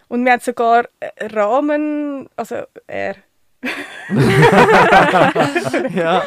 und 0.10 0.26
wir 0.26 0.34
haben 0.34 0.42
sogar 0.42 0.84
äh, 1.00 1.26
Rahmen, 1.28 2.30
also 2.36 2.64
er. 2.86 3.16
ja. 5.94 6.24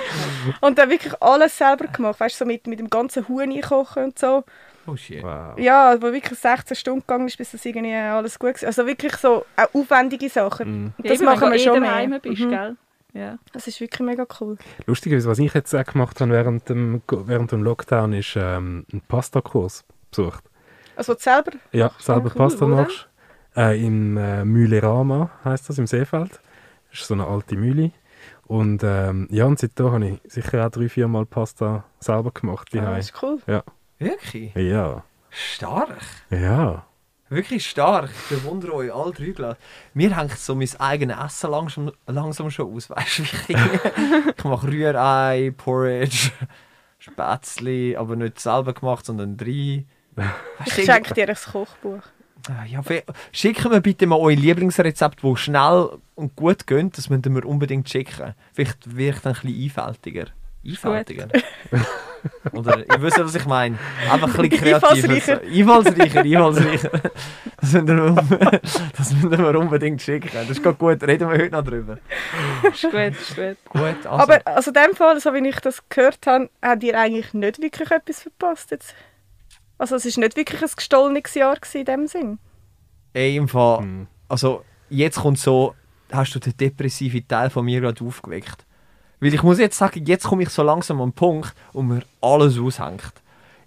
Und 0.60 0.78
dann 0.78 0.88
wirklich 0.90 1.12
alles 1.20 1.56
selber 1.58 1.86
gemacht. 1.88 2.18
Weißt 2.18 2.36
du, 2.40 2.44
so 2.44 2.46
mit, 2.46 2.66
mit 2.66 2.78
dem 2.78 2.88
ganzen 2.88 3.28
Huhn 3.28 3.52
einkochen 3.52 4.04
und 4.04 4.18
so. 4.18 4.44
Oh 4.86 4.96
shit. 4.96 5.22
Wow. 5.22 5.58
Ja, 5.58 5.96
wo 6.00 6.12
wirklich 6.12 6.38
16 6.38 6.76
Stunden 6.76 7.00
gegangen 7.00 7.26
ist, 7.26 7.38
bis 7.38 7.50
das 7.52 7.64
irgendwie 7.64 7.94
alles 7.94 8.38
gut 8.38 8.60
war. 8.62 8.66
Also 8.68 8.86
wirklich 8.86 9.16
so 9.16 9.44
auch 9.56 9.74
aufwendige 9.74 10.28
Sachen. 10.28 10.82
Mhm. 10.84 10.92
Das 10.98 11.12
Eben, 11.20 11.24
machen 11.24 11.50
wir 11.50 11.58
schon 11.58 11.76
eh 11.76 11.80
mehr. 11.80 11.90
daheim 11.90 12.18
bist, 12.22 12.40
Mhm. 12.42 12.50
gell? 12.50 12.76
Ja. 13.14 13.38
Das 13.52 13.66
ist 13.66 13.80
wirklich 13.80 14.00
mega 14.06 14.26
cool. 14.40 14.58
Lustigerweise, 14.86 15.28
was 15.30 15.38
ich 15.38 15.52
jetzt 15.54 15.74
auch 15.74 15.84
gemacht 15.84 16.20
habe 16.20 16.32
während 16.32 16.68
dem, 16.68 17.02
während 17.08 17.50
dem 17.52 17.62
Lockdown, 17.62 18.12
ist 18.12 18.34
ähm, 18.36 18.84
einen 18.92 19.00
Pastakurs 19.08 19.84
besucht. 20.10 20.44
Also 20.96 21.14
du 21.14 21.20
selber? 21.20 21.52
Ja, 21.72 21.90
selber 21.98 22.26
cool. 22.30 22.36
Pasta 22.36 22.66
machst. 22.66 23.08
Äh, 23.56 23.82
Im 23.86 24.18
äh, 24.18 24.44
Mühlerama 24.44 25.30
heisst 25.44 25.68
das, 25.70 25.78
im 25.78 25.86
Seefeld. 25.86 26.32
Das 26.90 27.00
ist 27.00 27.08
so 27.08 27.14
eine 27.14 27.26
alte 27.26 27.56
Mühle. 27.56 27.90
Und 28.46 28.82
ähm, 28.84 29.26
ja, 29.30 29.46
und 29.46 29.58
seitdem 29.58 29.90
habe 29.92 30.06
ich 30.06 30.20
sicher 30.32 30.66
auch 30.66 30.70
drei, 30.70 30.88
vier 30.90 31.08
Mal 31.08 31.24
Pasta 31.26 31.84
selber 32.00 32.30
gemacht. 32.32 32.68
Ah, 32.76 32.96
das 32.96 33.06
ist 33.10 33.22
cool. 33.22 33.38
Wirklich? 33.98 34.54
Ja, 34.54 35.02
Stark. 35.30 35.98
ja. 36.30 36.84
Wirklich 37.28 37.66
stark. 37.68 38.08
Ich 38.30 38.36
bewundere 38.36 38.72
euch 38.74 38.94
alle 38.94 39.10
drei 39.12 39.30
gleich. 39.30 39.56
Mir 39.94 40.16
hängt 40.16 40.38
so 40.38 40.54
mein 40.54 40.68
eigenes 40.78 41.16
Essen 41.18 41.50
langsam, 41.50 41.90
langsam 42.06 42.50
schon 42.52 42.72
aus. 42.72 42.88
Weißt 42.90 43.18
du, 43.18 43.22
wie 43.24 43.52
ich, 43.54 43.58
ich 44.38 44.44
mache 44.44 44.68
Rührei, 44.68 45.52
Porridge, 45.56 46.30
Spätzli, 47.00 47.96
aber 47.96 48.14
nicht 48.14 48.38
selber 48.38 48.72
gemacht, 48.74 49.04
sondern 49.06 49.36
drei. 49.36 49.84
Ich 50.64 50.72
schenke 50.84 51.14
dir 51.14 51.28
ein 51.28 51.34
Kochbuch. 51.34 52.02
Ja, 52.68 52.80
fe- 52.82 53.02
schickt 53.32 53.64
mir 53.68 53.80
bitte 53.80 54.06
mal 54.06 54.20
euer 54.20 54.36
Lieblingsrezept, 54.36 55.24
das 55.24 55.40
schnell 55.40 55.98
und 56.14 56.36
gut 56.36 56.64
geht. 56.64 56.96
Das 56.96 57.10
müsst 57.10 57.26
ihr 57.26 57.32
mir 57.32 57.44
unbedingt 57.44 57.88
schicken. 57.88 58.34
Vielleicht 58.52 58.96
wird 58.96 59.16
ich 59.16 59.22
dann 59.22 59.34
ein 59.34 59.40
bisschen 59.42 59.64
einfältiger. 59.64 60.26
Einfältiger? 60.64 61.26
Oder 62.52 62.78
ihr 62.78 63.02
wisst, 63.02 63.18
was 63.18 63.34
ich 63.34 63.46
meine. 63.46 63.78
Einfach 64.10 64.38
ein 64.38 64.48
bisschen 64.48 64.64
kreativer. 64.80 65.10
Einfallsreicher. 65.10 65.40
Einfallsreicher, 65.42 66.20
einfallsreicher. 66.22 66.90
Das 68.96 69.12
ihr 69.12 69.38
mir 69.38 69.58
unbedingt 69.58 70.00
schicken. 70.02 70.30
Das 70.32 70.50
ist 70.50 70.62
gerade 70.62 70.76
gut. 70.76 71.02
Reden 71.02 71.28
wir 71.30 71.38
heute 71.38 71.50
noch 71.52 71.64
drüber. 71.64 71.98
Ist 72.62 72.82
gut, 72.82 72.94
ist 72.94 73.36
gut. 73.36 73.56
Gut, 73.70 74.06
also. 74.06 74.08
Aber 74.10 74.40
also 74.46 74.70
in 74.70 74.74
dem 74.74 74.94
Fall, 74.96 75.20
so 75.20 75.32
wie 75.34 75.48
ich 75.48 75.60
das 75.60 75.82
gehört 75.88 76.26
habe, 76.26 76.50
habt 76.62 76.82
ihr 76.82 76.98
eigentlich 76.98 77.32
nicht 77.34 77.60
wirklich 77.60 77.90
etwas 77.90 78.22
verpasst 78.22 78.70
jetzt. 78.70 78.94
Also 79.78 79.96
es 79.96 80.04
war 80.16 80.24
nicht 80.24 80.36
wirklich 80.36 80.62
ein 80.62 80.70
gestohlenes 80.74 81.34
Jahr 81.34 81.56
gewesen 81.56 81.78
in 81.78 81.84
dem 81.84 82.06
Sinn. 82.06 82.38
Ey, 83.12 83.36
im 83.36 83.48
Fall, 83.48 83.80
Mhm. 83.82 84.06
also 84.28 84.64
jetzt 84.90 85.20
kommt 85.20 85.38
so, 85.38 85.74
hast 86.12 86.34
du 86.34 86.38
den 86.38 86.56
depressiven 86.56 87.26
Teil 87.26 87.50
von 87.50 87.64
mir 87.64 87.80
gerade 87.80 88.04
aufgeweckt. 88.04 88.64
Weil 89.20 89.34
ich 89.34 89.42
muss 89.42 89.58
jetzt 89.58 89.78
sagen, 89.78 90.04
jetzt 90.04 90.24
komme 90.24 90.42
ich 90.42 90.50
so 90.50 90.62
langsam 90.62 91.00
an 91.00 91.10
den 91.10 91.14
Punkt, 91.14 91.54
wo 91.72 91.82
mir 91.82 92.02
alles 92.20 92.58
aushängt. 92.58 93.12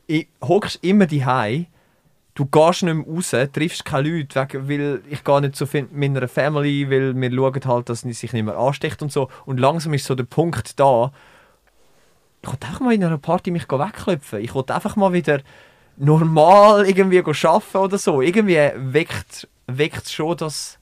Ich 0.07 0.27
hockst 0.41 0.83
immer 0.83 1.05
die 1.05 1.25
du 2.35 2.45
gehst 2.45 2.83
nicht 2.83 2.93
mehr 2.93 3.05
raus, 3.05 3.35
triffst 3.51 3.83
keine 3.83 4.09
Leute, 4.09 4.47
weil 4.67 5.01
ich 5.09 5.23
gehe 5.23 5.41
nicht 5.41 5.55
so 5.57 5.65
viel 5.65 5.87
mit 5.91 6.13
meiner 6.13 6.27
Family, 6.27 6.89
weil 6.89 7.13
wir 7.13 7.31
schauen 7.31 7.65
halt, 7.65 7.89
dass 7.89 8.01
sie 8.01 8.13
sich 8.13 8.31
nicht 8.31 8.45
mehr 8.45 8.57
ansteckt 8.57 9.01
und 9.01 9.11
so. 9.11 9.29
Und 9.45 9.59
langsam 9.59 9.93
ist 9.93 10.05
so 10.05 10.15
der 10.15 10.23
Punkt 10.23 10.79
da, 10.79 11.11
ich 12.41 12.47
wollte 12.47 12.67
einfach 12.67 12.79
mal 12.79 12.93
in 12.93 13.03
einer 13.03 13.17
Party 13.17 13.51
mich 13.51 13.69
wegklopfen. 13.69 14.39
Ich 14.39 14.55
wollte 14.55 14.73
einfach 14.73 14.95
mal 14.95 15.11
wieder 15.11 15.41
normal 15.97 16.87
irgendwie 16.87 17.19
arbeiten 17.19 17.77
oder 17.77 17.97
so. 17.97 18.21
Irgendwie 18.21 18.57
weckt 18.77 19.47
es 19.67 20.11
schon, 20.11 20.37
dass 20.37 20.78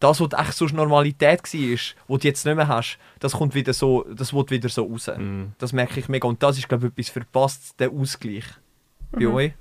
das, 0.00 0.20
was 0.20 0.28
echt 0.38 0.54
so 0.54 0.64
Normalität 0.66 1.42
war, 1.42 1.78
was 2.08 2.20
du 2.20 2.26
jetzt 2.28 2.44
nicht 2.46 2.56
mehr 2.56 2.68
hast, 2.68 2.98
das 3.20 3.32
kommt 3.32 3.54
wieder 3.54 3.72
so, 3.72 4.04
das 4.04 4.32
wird 4.34 4.50
wieder 4.50 4.68
so 4.68 4.84
raus. 4.84 5.10
Mhm. 5.16 5.52
Das 5.58 5.72
merke 5.72 6.00
ich 6.00 6.08
mega. 6.08 6.26
Und 6.26 6.42
das 6.42 6.58
ist, 6.58 6.68
glaube 6.68 6.86
ich, 6.86 6.92
etwas 6.92 7.10
verpasst, 7.10 7.78
der 7.78 7.90
Ausgleich. 7.90 8.44
Bei 9.12 9.20
Mhm. 9.26 9.34
euch? 9.34 9.52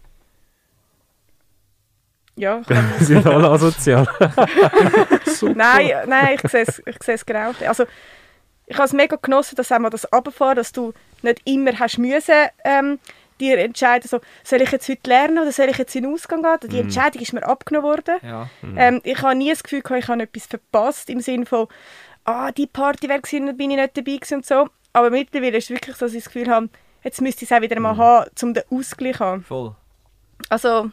Ja, 2.36 2.62
Sie 3.00 3.06
sind 3.06 3.28
alle 3.28 3.50
asozial. 3.50 4.08
nein, 5.56 5.92
nein, 6.08 6.38
ich 6.42 6.50
sehe 6.50 6.64
es, 6.66 6.82
ich 6.86 7.04
sehe 7.04 7.16
es 7.16 7.26
genau. 7.26 7.52
Also, 7.68 7.84
ich 8.66 8.76
habe 8.78 8.86
es 8.86 8.94
mega 8.94 9.18
genossen, 9.18 9.56
dass 9.58 9.72
einmal 9.74 9.92
das 9.92 10.06
Abfahren, 10.14 10.56
dass 10.56 10.72
du 10.72 10.94
nicht 11.22 11.42
immer 11.44 11.78
hast 11.78 11.98
müssen, 11.98 12.34
ähm, 12.64 12.98
dir 13.40 13.58
entscheiden, 13.58 14.08
so, 14.08 14.20
soll 14.44 14.62
ich 14.62 14.72
jetzt 14.72 14.88
heute 14.90 15.10
lernen 15.10 15.40
oder 15.40 15.52
soll 15.52 15.70
ich 15.70 15.78
jetzt 15.78 15.96
in 15.96 16.04
den 16.04 16.14
Ausgang 16.14 16.42
gehen? 16.44 16.70
Die 16.70 16.76
Mhm. 16.78 16.82
Entscheidung 16.84 17.22
ist 17.22 17.34
mir 17.34 17.44
abgenommen 17.46 17.90
worden. 17.90 18.16
Ja. 18.22 18.50
Ähm, 18.76 19.02
ich 19.04 19.22
habe 19.22 19.36
nie 19.36 19.50
das 19.50 19.64
Gefühl, 19.64 19.82
gehabt, 19.82 20.04
ich 20.04 20.08
habe 20.10 20.24
etwas 20.24 20.46
verpasst, 20.48 21.10
im 21.10 21.20
Sinne 21.22 21.46
von, 21.46 21.68
ah, 22.26 22.52
die 22.52 22.68
Party 22.68 23.10
wäre 23.10 23.22
gewesen, 23.22 23.56
bin 23.58 23.72
ich 23.72 23.78
nicht 23.78 23.98
dabei 23.98 24.16
gewesen 24.18 24.36
und 24.36 24.46
so. 24.46 24.68
Aber 24.94 25.10
mittlerweile 25.10 25.58
ist 25.58 25.66
es 25.66 25.70
wirklich 25.70 25.96
so, 25.96 26.06
dass 26.06 26.14
ich 26.16 26.24
das 26.24 26.34
Gefühl 26.34 26.50
habe, 26.52 26.70
jetzt 27.04 27.22
müsste 27.22 27.46
ich 27.46 27.52
es 27.52 27.58
auch 27.58 27.62
wieder 27.62 27.80
mal 27.80 27.96
haben, 27.98 28.30
um 28.42 28.54
den 28.54 28.64
Ausgleich 28.72 29.18
zu 29.18 29.26
haben. 29.26 29.44
Voll. 29.44 29.76
Also, 30.50 30.92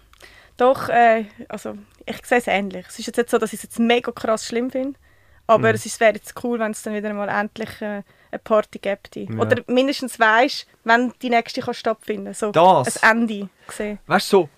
doch, 0.57 0.89
äh, 0.89 1.25
also, 1.49 1.77
ich 2.05 2.25
sehe 2.25 2.39
es 2.39 2.47
ähnlich. 2.47 2.87
Es 2.89 2.99
ist 2.99 3.07
jetzt 3.07 3.17
nicht 3.17 3.31
so, 3.31 3.39
dass 3.39 3.53
ich 3.53 3.59
es 3.59 3.65
jetzt 3.65 3.79
mega 3.79 4.13
krass 4.13 4.47
schlimm 4.47 4.71
finde, 4.71 4.99
aber 5.47 5.75
es 5.75 5.87
ist- 5.87 6.01
wäre 6.01 6.15
jetzt 6.15 6.35
cool, 6.45 6.59
wenn 6.59 6.73
es 6.73 6.83
dann 6.83 6.95
wieder 6.95 7.13
mal 7.15 7.29
endlich 7.29 7.71
äh, 7.81 8.03
eine 8.31 8.39
Party 8.43 8.79
gäbe. 8.79 9.01
Ja. 9.15 9.39
Oder 9.41 9.63
mindestens 9.67 10.19
weisst, 10.19 10.67
wenn 10.85 11.13
die 11.23 11.31
nächste 11.31 11.61
kann 11.61 11.75
stattfinden 11.75 12.27
kann. 12.27 12.35
So 12.35 12.51
Das. 12.53 13.03
ein 13.03 13.21
Ende 13.29 13.49
sehen. 13.69 13.99
Weißt 14.07 14.33
du, 14.33 14.37
so, 14.43 14.49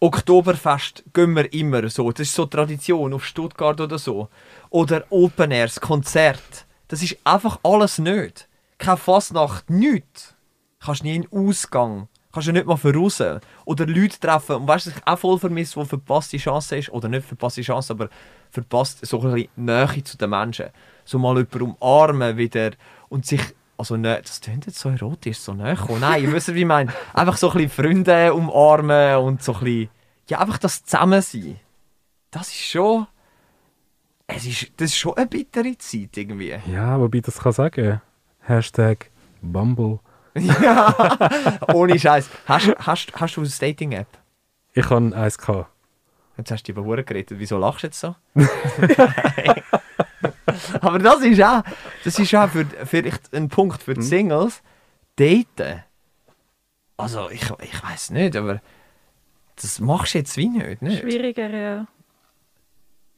Oktoberfest 0.00 1.04
gehen 1.12 1.34
wir 1.34 1.52
immer 1.52 1.88
so. 1.88 2.10
Das 2.12 2.26
ist 2.28 2.34
so 2.34 2.46
Tradition 2.46 3.12
auf 3.14 3.24
Stuttgart 3.24 3.80
oder 3.80 3.98
so. 3.98 4.28
Oder 4.70 5.04
Open 5.10 5.50
Airs, 5.50 5.80
Konzert. 5.80 6.66
Das 6.88 7.02
ist 7.02 7.16
einfach 7.24 7.58
alles 7.62 7.98
nicht. 7.98 8.48
Keine 8.78 8.96
Fastnacht, 8.96 9.68
nichts. 9.70 10.34
Kannst 10.80 11.02
nie 11.02 11.16
in 11.16 11.22
den 11.22 11.32
Ausgang. 11.48 12.08
Kannst 12.32 12.46
ja 12.46 12.52
nicht 12.52 12.66
mal 12.66 12.76
voraus. 12.76 13.22
Oder 13.64 13.86
Leute 13.86 14.20
treffen. 14.20 14.56
Und 14.56 14.68
weißt 14.68 14.86
du, 14.86 14.90
ich 14.90 15.06
auch 15.06 15.18
voll 15.18 15.38
vermisse, 15.38 15.76
wo 15.76 15.84
verpasste 15.84 16.36
Chance 16.36 16.76
ist. 16.76 16.90
Oder 16.90 17.08
nicht 17.08 17.26
verpasste 17.26 17.62
Chance, 17.62 17.94
aber 17.94 18.08
verpasst 18.50 19.04
so 19.06 19.20
ein 19.20 19.32
bisschen 19.34 19.48
Nähe 19.56 20.04
zu 20.04 20.18
den 20.18 20.30
Menschen. 20.30 20.66
So 21.04 21.18
mal 21.18 21.36
jemanden 21.36 21.62
umarmen 21.62 22.36
wieder. 22.36 22.72
Und 23.08 23.26
sich. 23.26 23.40
Also, 23.78 23.96
ne, 23.96 24.20
das 24.20 24.40
klingt 24.40 24.66
jetzt 24.66 24.80
so 24.80 24.88
erotisch, 24.88 25.38
so 25.38 25.54
näher 25.54 25.76
kommen. 25.76 26.00
Nein, 26.00 26.24
ihr 26.24 26.32
wisst, 26.32 26.52
wie 26.52 26.60
ich 26.60 26.66
meine. 26.66 26.92
Einfach 27.14 27.36
so 27.36 27.48
ein 27.50 27.58
bisschen 27.58 27.70
Freunde 27.70 28.34
umarmen 28.34 29.18
und 29.18 29.42
so 29.42 29.54
ein 29.54 29.60
bisschen. 29.60 29.88
Ja, 30.28 30.40
einfach 30.40 30.58
das 30.58 30.82
Zusammensein. 30.84 31.60
Das 32.30 32.48
ist 32.48 32.64
schon. 32.64 33.06
Es 34.26 34.44
ist, 34.44 34.72
das 34.76 34.90
ist 34.90 34.98
schon 34.98 35.16
eine 35.16 35.26
bittere 35.26 35.78
Zeit 35.78 36.16
irgendwie. 36.16 36.54
Ja, 36.70 37.00
wobei 37.00 37.20
das 37.20 37.38
kann 37.38 37.52
sagen. 37.52 38.02
Hashtag 38.40 39.10
Bumble. 39.40 40.00
Ja, 40.34 41.58
ohne 41.72 41.98
Scheiß. 41.98 42.28
Hast, 42.46 42.74
hast, 42.78 43.12
hast 43.14 43.36
du 43.36 43.40
eine 43.40 43.50
Dating-App? 43.50 44.06
Ich 44.74 44.90
habe 44.90 45.16
eins 45.16 45.38
gehabt. 45.38 45.70
Jetzt 46.36 46.50
hast 46.50 46.64
du 46.64 46.72
über 46.72 46.84
Huren 46.84 47.04
geredet. 47.04 47.38
Wieso 47.38 47.58
lachst 47.58 47.82
du 47.82 47.86
jetzt 47.88 48.00
so? 48.00 48.14
aber 50.80 50.98
das 50.98 51.20
ist 51.20 51.42
auch, 51.42 51.62
das 52.04 52.18
ist 52.18 52.34
auch 52.34 52.48
für, 52.48 52.66
vielleicht 52.84 53.34
ein 53.34 53.48
Punkt 53.48 53.82
für 53.82 53.94
die 53.94 54.02
Singles. 54.02 54.62
Daten. 55.16 55.82
Also, 56.96 57.30
ich, 57.30 57.50
ich 57.62 57.82
weiß 57.82 58.10
nicht, 58.10 58.36
aber 58.36 58.60
das 59.56 59.80
machst 59.80 60.14
du 60.14 60.18
jetzt 60.18 60.36
wie 60.36 60.48
nicht, 60.48 60.82
nicht? 60.82 61.00
Schwieriger, 61.00 61.50
ja. 61.50 61.86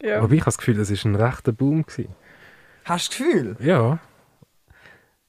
Ja. 0.03 0.23
Wobei 0.23 0.35
ich 0.35 0.41
habe 0.41 0.47
das 0.47 0.59
Gefühl, 0.59 0.77
das 0.77 0.91
war 0.91 1.11
ein 1.11 1.15
rechter 1.15 1.53
Boom. 1.53 1.85
Gewesen. 1.85 2.15
Hast 2.85 3.09
du 3.09 3.11
das 3.11 3.19
Gefühl? 3.19 3.57
Ja. 3.61 3.99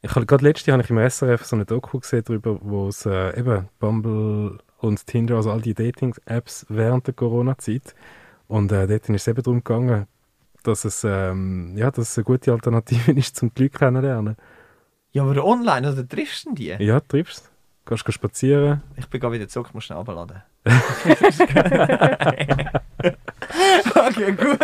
Ich 0.03 0.15
habe 0.15 0.25
gerade 0.25 0.43
letztes 0.43 0.65
Jahr 0.65 0.77
habe 0.77 0.83
ich 0.83 0.89
im 0.89 0.97
SRF 1.09 1.45
so 1.45 1.55
eine 1.55 1.65
Doku 1.65 1.99
gesehen 1.99 2.23
darüber, 2.25 2.57
wo 2.61 2.87
es 2.87 3.05
äh, 3.05 3.37
eben 3.39 3.69
Bumble 3.79 4.57
und 4.79 5.05
Tinder, 5.05 5.35
also 5.35 5.51
all 5.51 5.61
die 5.61 5.75
Dating-Apps 5.75 6.65
während 6.69 7.05
der 7.05 7.13
Corona-Zeit. 7.13 7.93
Und 8.47 8.71
äh, 8.71 8.87
dort 8.87 9.07
ist 9.09 9.21
es 9.21 9.27
eben 9.27 9.43
darum 9.43 9.59
gegangen, 9.63 10.07
dass 10.63 10.85
es, 10.85 11.03
ähm, 11.03 11.73
ja, 11.77 11.91
dass 11.91 12.09
es 12.09 12.17
eine 12.17 12.25
gute 12.25 12.51
Alternative 12.51 13.11
ist, 13.17 13.35
zum 13.35 13.51
Leute 13.55 13.77
kennenlernen. 13.77 14.37
Ja, 15.11 15.23
aber 15.23 15.43
online, 15.45 15.91
oder 15.91 16.07
triffst 16.07 16.45
du 16.45 16.55
die? 16.55 16.69
Ja, 16.79 16.99
du 16.99 17.07
triffst. 17.07 17.51
Gehst 17.85 18.05
geh 18.05 18.11
spazieren. 18.11 18.81
Ich 18.95 19.07
bin 19.07 19.19
gerade 19.19 19.35
wieder 19.35 19.47
zurück, 19.47 19.67
ich 19.69 19.73
muss 19.73 19.83
schnell 19.83 19.99
abladen. 19.99 20.41
okay, 23.95 24.31
gut. 24.33 24.59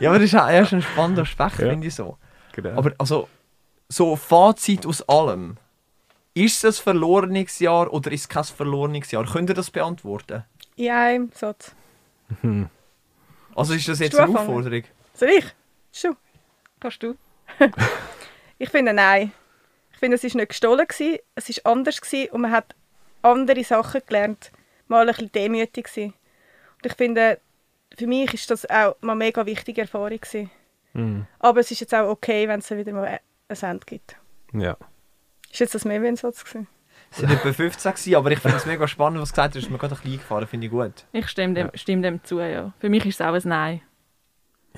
ja, 0.00 0.10
aber 0.10 0.18
das 0.18 0.24
ist 0.24 0.34
auch 0.34 0.48
erst 0.50 0.74
ein 0.74 0.82
spannender 0.82 1.22
Aspekt, 1.22 1.58
Ja. 1.60 1.70
finde 1.70 1.86
ich 1.86 1.94
so. 1.94 2.18
Genau. 2.52 2.70
Aber 2.76 2.92
also, 2.98 3.28
so 3.88 4.16
Fazit 4.16 4.86
aus 4.86 5.02
allem. 5.08 5.56
Ist 6.34 6.64
es 6.64 6.80
ein 6.80 6.82
verlorenes 6.82 7.58
Jahr 7.60 7.92
oder 7.92 8.10
ist 8.10 8.22
es 8.22 8.28
kein 8.28 8.44
verlorenes 8.44 9.10
Jahr? 9.10 9.24
Könnt 9.24 9.50
ihr 9.50 9.54
das 9.54 9.70
beantworten? 9.70 10.44
Ja, 10.76 11.10
im 11.10 11.30
Satz. 11.32 11.74
Hm. 12.40 12.68
Also 13.56 13.74
ist 13.74 13.86
das 13.86 14.00
jetzt 14.00 14.16
eine 14.16 14.24
anfangen? 14.24 14.48
Aufforderung? 14.48 14.82
Soll 15.12 15.28
ich? 15.28 15.44
Schon. 15.92 16.16
Kannst 16.80 17.02
du? 17.04 17.14
Ich 18.58 18.70
finde 18.70 18.92
nein. 18.92 19.32
Ich 19.92 19.98
finde, 19.98 20.16
es 20.16 20.24
war 20.24 20.36
nicht 20.36 20.48
gestohlen, 20.48 20.86
gewesen, 20.86 21.18
es 21.34 21.48
war 21.48 21.72
anders 21.72 22.00
gewesen 22.00 22.30
und 22.30 22.40
man 22.42 22.50
hat 22.50 22.74
andere 23.22 23.64
Sachen 23.64 24.00
gelernt. 24.06 24.52
Mal 24.88 25.02
ein 25.02 25.08
bisschen 25.08 25.32
demütig 25.32 25.86
gewesen. 25.86 26.14
Und 26.76 26.86
ich 26.86 26.94
finde, 26.94 27.40
für 27.96 28.06
mich 28.06 28.32
ist 28.34 28.50
das 28.50 28.68
auch 28.68 28.96
mal 29.00 29.12
eine 29.12 29.16
mega 29.16 29.44
wichtige 29.46 29.82
Erfahrung 29.82 30.20
gewesen. 30.20 30.50
Hm. 30.92 31.26
Aber 31.38 31.60
es 31.60 31.70
ist 31.70 31.80
jetzt 31.80 31.94
auch 31.94 32.08
okay, 32.08 32.48
wenn 32.48 32.60
es 32.60 32.70
wieder 32.70 32.92
mal 32.92 33.20
ein 33.48 33.56
Ende 33.70 33.86
gibt. 33.86 34.16
Ja. 34.52 34.76
Ist 35.50 35.60
jetzt 35.60 35.74
das 35.74 35.84
mehr 35.84 36.02
wie 36.02 36.08
ein 36.08 36.16
Satz 36.16 36.44
gewesen? 36.44 36.66
Es 37.10 37.22
waren 37.22 37.32
etwa 37.32 37.52
15, 37.52 37.92
gewesen, 37.92 38.14
aber 38.16 38.30
ich 38.32 38.38
finde 38.40 38.56
es 38.56 38.66
mega 38.66 38.88
spannend, 38.88 39.20
was 39.20 39.28
du 39.28 39.34
gesagt 39.34 39.48
hast. 39.48 39.54
Du 39.54 39.58
bist 39.60 39.70
mir 39.70 39.78
gerade 39.78 39.94
ein 39.94 39.96
bisschen 39.98 40.12
eingefahren, 40.14 40.46
finde 40.48 40.66
ich 40.66 40.72
gut. 40.72 41.04
Ich 41.12 41.28
stimme 41.28 41.54
dem, 41.54 41.70
stimme 41.74 42.02
dem 42.02 42.24
zu, 42.24 42.40
ja. 42.40 42.72
Für 42.78 42.88
mich 42.88 43.04
ist 43.06 43.20
es 43.20 43.26
auch 43.26 43.34
ein 43.34 43.42
Nein. 43.44 43.82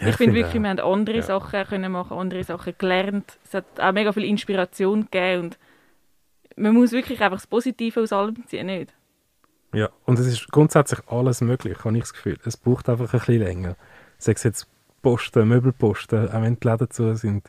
ja 0.01 0.09
ich 0.09 0.17
finde 0.17 0.35
wirklich, 0.35 0.57
auch. 0.57 0.63
wir 0.63 0.69
haben 0.69 0.81
andere 0.81 1.17
Ja. 1.17 1.23
Sachen 1.23 1.65
können 1.65 1.93
machen, 1.93 2.19
andere 2.19 2.45
Sachen 2.45 2.75
gelernt. 2.77 3.39
Es 3.45 3.55
hat 3.55 3.65
auch 3.79 3.93
mega 3.93 4.13
viel 4.13 4.25
Inspiration 4.25 5.03
gegeben 5.11 5.45
und 5.45 5.59
man 6.57 6.75
muss 6.75 6.93
wirklich 6.93 7.21
einfach 7.23 7.39
das 7.39 7.47
Positive 7.47 8.01
aus 8.03 8.13
allem 8.13 8.47
ziehen, 8.47 8.67
nicht? 8.67 8.93
Ja, 9.75 9.91
und 10.05 10.19
es 10.19 10.27
ist 10.27 10.51
grundsätzlich 10.51 11.01
alles 11.09 11.41
möglich, 11.41 11.85
habe 11.85 11.97
ich 11.97 12.03
das 12.05 12.13
Gefühl. 12.13 12.39
Es 12.45 12.57
braucht 12.57 12.89
einfach 12.89 13.13
ein 13.13 13.19
bisschen 13.19 13.43
länger. 13.43 13.77
Sei 14.19 14.33
es 14.33 14.43
jetzt 14.43 14.67
Posten, 15.03 15.47
Möbelposten, 15.49 16.29
auch 16.31 16.43
wenn 16.43 16.59
die 16.59 16.67
Läden 16.69 16.91
zu 16.91 17.15
sind, 17.15 17.49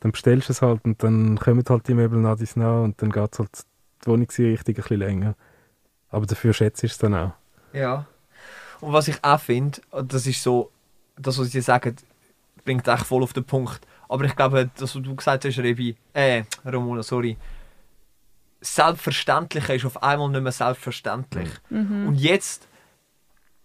dann 0.00 0.12
bestellst 0.12 0.48
du 0.48 0.52
es 0.52 0.62
halt 0.62 0.84
und 0.84 1.02
dann 1.02 1.38
kommen 1.38 1.62
halt 1.68 1.88
die 1.88 1.94
Möbel 1.94 2.18
nach 2.18 2.36
dies 2.36 2.56
nach 2.56 2.82
und 2.82 3.00
dann 3.00 3.10
geht 3.10 3.32
es 3.32 3.38
halt 3.38 3.66
die 4.02 4.06
Wohnungseinrichtung 4.06 4.74
ein 4.74 4.82
bisschen 4.82 4.98
länger. 4.98 5.34
Aber 6.08 6.26
dafür 6.26 6.52
schätze 6.52 6.86
ich 6.86 6.92
es 6.92 6.98
dann 6.98 7.14
auch. 7.14 7.32
Ja. 7.72 8.06
Und 8.80 8.92
was 8.92 9.08
ich 9.08 9.22
auch 9.22 9.40
finde, 9.40 9.80
das 9.90 10.26
ist 10.26 10.42
so, 10.42 10.70
das, 11.16 11.38
was 11.38 11.50
sie 11.50 11.60
sagen, 11.60 11.96
bringt 12.64 12.88
echt 12.88 13.06
voll 13.06 13.22
auf 13.22 13.32
den 13.32 13.44
Punkt. 13.44 13.80
Aber 14.08 14.24
ich 14.24 14.34
glaube, 14.34 14.70
das, 14.76 14.96
was 14.96 15.02
du 15.02 15.14
gesagt 15.14 15.44
hast, 15.44 15.58
Rebi, 15.58 15.96
äh, 16.14 16.42
Ramona, 16.64 17.02
sorry. 17.02 17.36
Selbstverständliche 18.62 19.74
ist 19.74 19.84
auf 19.86 20.02
einmal 20.02 20.28
nicht 20.30 20.42
mehr 20.42 20.52
selbstverständlich. 20.52 21.48
Und 21.70 22.14
jetzt 22.16 22.68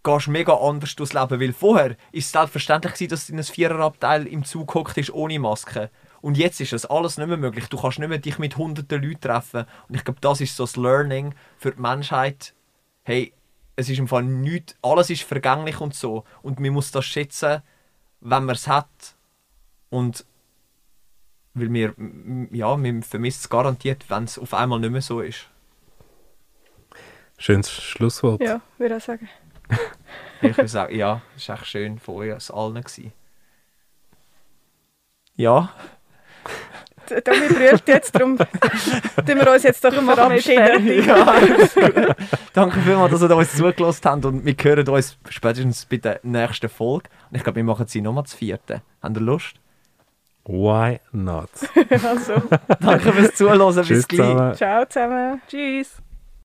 gehst 0.04 0.28
du 0.28 0.32
mega 0.32 0.54
anders 0.54 0.96
durchs 0.96 1.14
Leben, 1.14 1.40
weil 1.40 1.52
vorher 1.52 1.98
ist 2.12 2.28
es 2.28 2.32
selbstverständlich 2.32 2.94
gewesen, 2.94 3.10
dass 3.10 3.26
du 3.26 3.34
in 3.34 3.40
einem 3.40 3.46
Viererabteil 3.46 4.28
im 4.28 4.46
Zug 4.46 4.72
gehockt 4.72 4.98
ist 4.98 5.12
ohne 5.12 5.40
Maske. 5.40 5.90
Und 6.26 6.38
jetzt 6.38 6.60
ist 6.60 6.74
das 6.74 6.88
alles 6.88 7.20
nicht 7.20 7.28
mehr 7.28 7.38
möglich. 7.38 7.68
Du 7.70 7.78
kannst 7.78 8.00
nicht 8.00 8.10
mehr 8.10 8.18
dich 8.18 8.40
mit 8.40 8.58
hunderten 8.58 9.00
Leuten 9.00 9.22
treffen. 9.22 9.66
Und 9.88 9.94
ich 9.94 10.04
glaube, 10.04 10.20
das 10.22 10.42
ist 10.42 10.56
so 10.56 10.64
das 10.64 10.76
Learning 10.76 11.36
für 11.56 11.70
die 11.70 11.80
Menschheit. 11.80 12.56
Hey, 13.04 13.32
es 13.76 13.90
ist 13.90 14.00
im 14.00 14.08
Fall 14.08 14.24
nichts, 14.24 14.76
alles 14.82 15.12
ist 15.12 15.22
vergänglich 15.22 15.80
und 15.80 15.94
so. 15.94 16.24
Und 16.42 16.60
man 16.60 16.72
muss 16.72 16.90
das 16.90 17.06
schätzen, 17.06 17.62
wenn 18.22 18.46
man 18.46 18.56
es 18.56 18.68
hat. 18.68 18.90
Und 19.92 20.26
weil 21.54 21.72
wir, 21.72 21.94
ja, 22.52 22.76
wir 22.82 23.04
vermisst 23.04 23.42
es 23.42 23.50
garantiert, 23.50 24.10
wenn 24.10 24.24
es 24.24 24.40
auf 24.40 24.56
einmal 24.56 24.80
nicht 24.80 24.94
mehr 24.94 25.04
so 25.04 25.22
ist. 25.22 25.48
Schönes 27.38 27.70
Schlusswort. 27.70 28.42
Ja, 28.42 28.62
würde 28.80 28.96
ich 28.96 29.04
auch 29.04 29.06
sagen. 29.06 29.30
Ich 30.42 30.58
würde 30.58 30.68
sagen, 30.68 30.96
ja, 30.96 31.22
es 31.36 31.48
war 31.50 31.56
echt 31.58 31.68
schön 31.68 32.00
von 32.00 32.16
euch 32.16 32.52
allen. 32.52 32.82
Gewesen. 32.82 33.14
Ja, 35.36 35.74
Tommy 37.08 37.48
brüllt 37.48 37.88
jetzt, 37.88 38.16
darum 38.16 38.38
tun 38.38 38.48
wir 39.28 39.52
uns 39.52 39.64
jetzt 39.64 39.84
doch 39.84 39.94
verabschieden. 39.94 41.06
ja. 41.06 41.36
Danke 42.54 42.80
vielmals, 42.82 43.12
dass 43.12 43.22
ihr 43.30 43.36
uns 43.36 43.54
zugelassen 43.56 44.02
habt 44.06 44.26
und 44.26 44.46
wir 44.46 44.56
hören 44.62 44.88
uns 44.90 45.18
spätestens 45.30 45.86
bei 45.86 45.98
der 45.98 46.20
nächsten 46.24 46.70
Folge. 46.70 47.10
Und 47.30 47.38
ich 47.38 47.44
glaube, 47.44 47.58
wir 47.58 47.64
machen 47.64 47.88
sie 47.88 48.02
nochmal 48.02 48.26
zu 48.26 48.38
vierten. 48.38 48.82
Habt 49.02 49.18
ihr 49.18 49.22
Lust? 49.22 49.56
Why 50.46 51.00
not? 51.12 51.50
Also, 52.04 52.34
Danke 52.80 53.12
fürs 53.14 53.34
Zuhören, 53.36 53.76
bis 53.76 53.88
Tschüss 53.88 54.08
gleich. 54.08 54.28
zusammen. 54.30 54.56
ciao 54.56 54.86
zusammen. 54.86 55.42
Tschüss! 55.48 56.05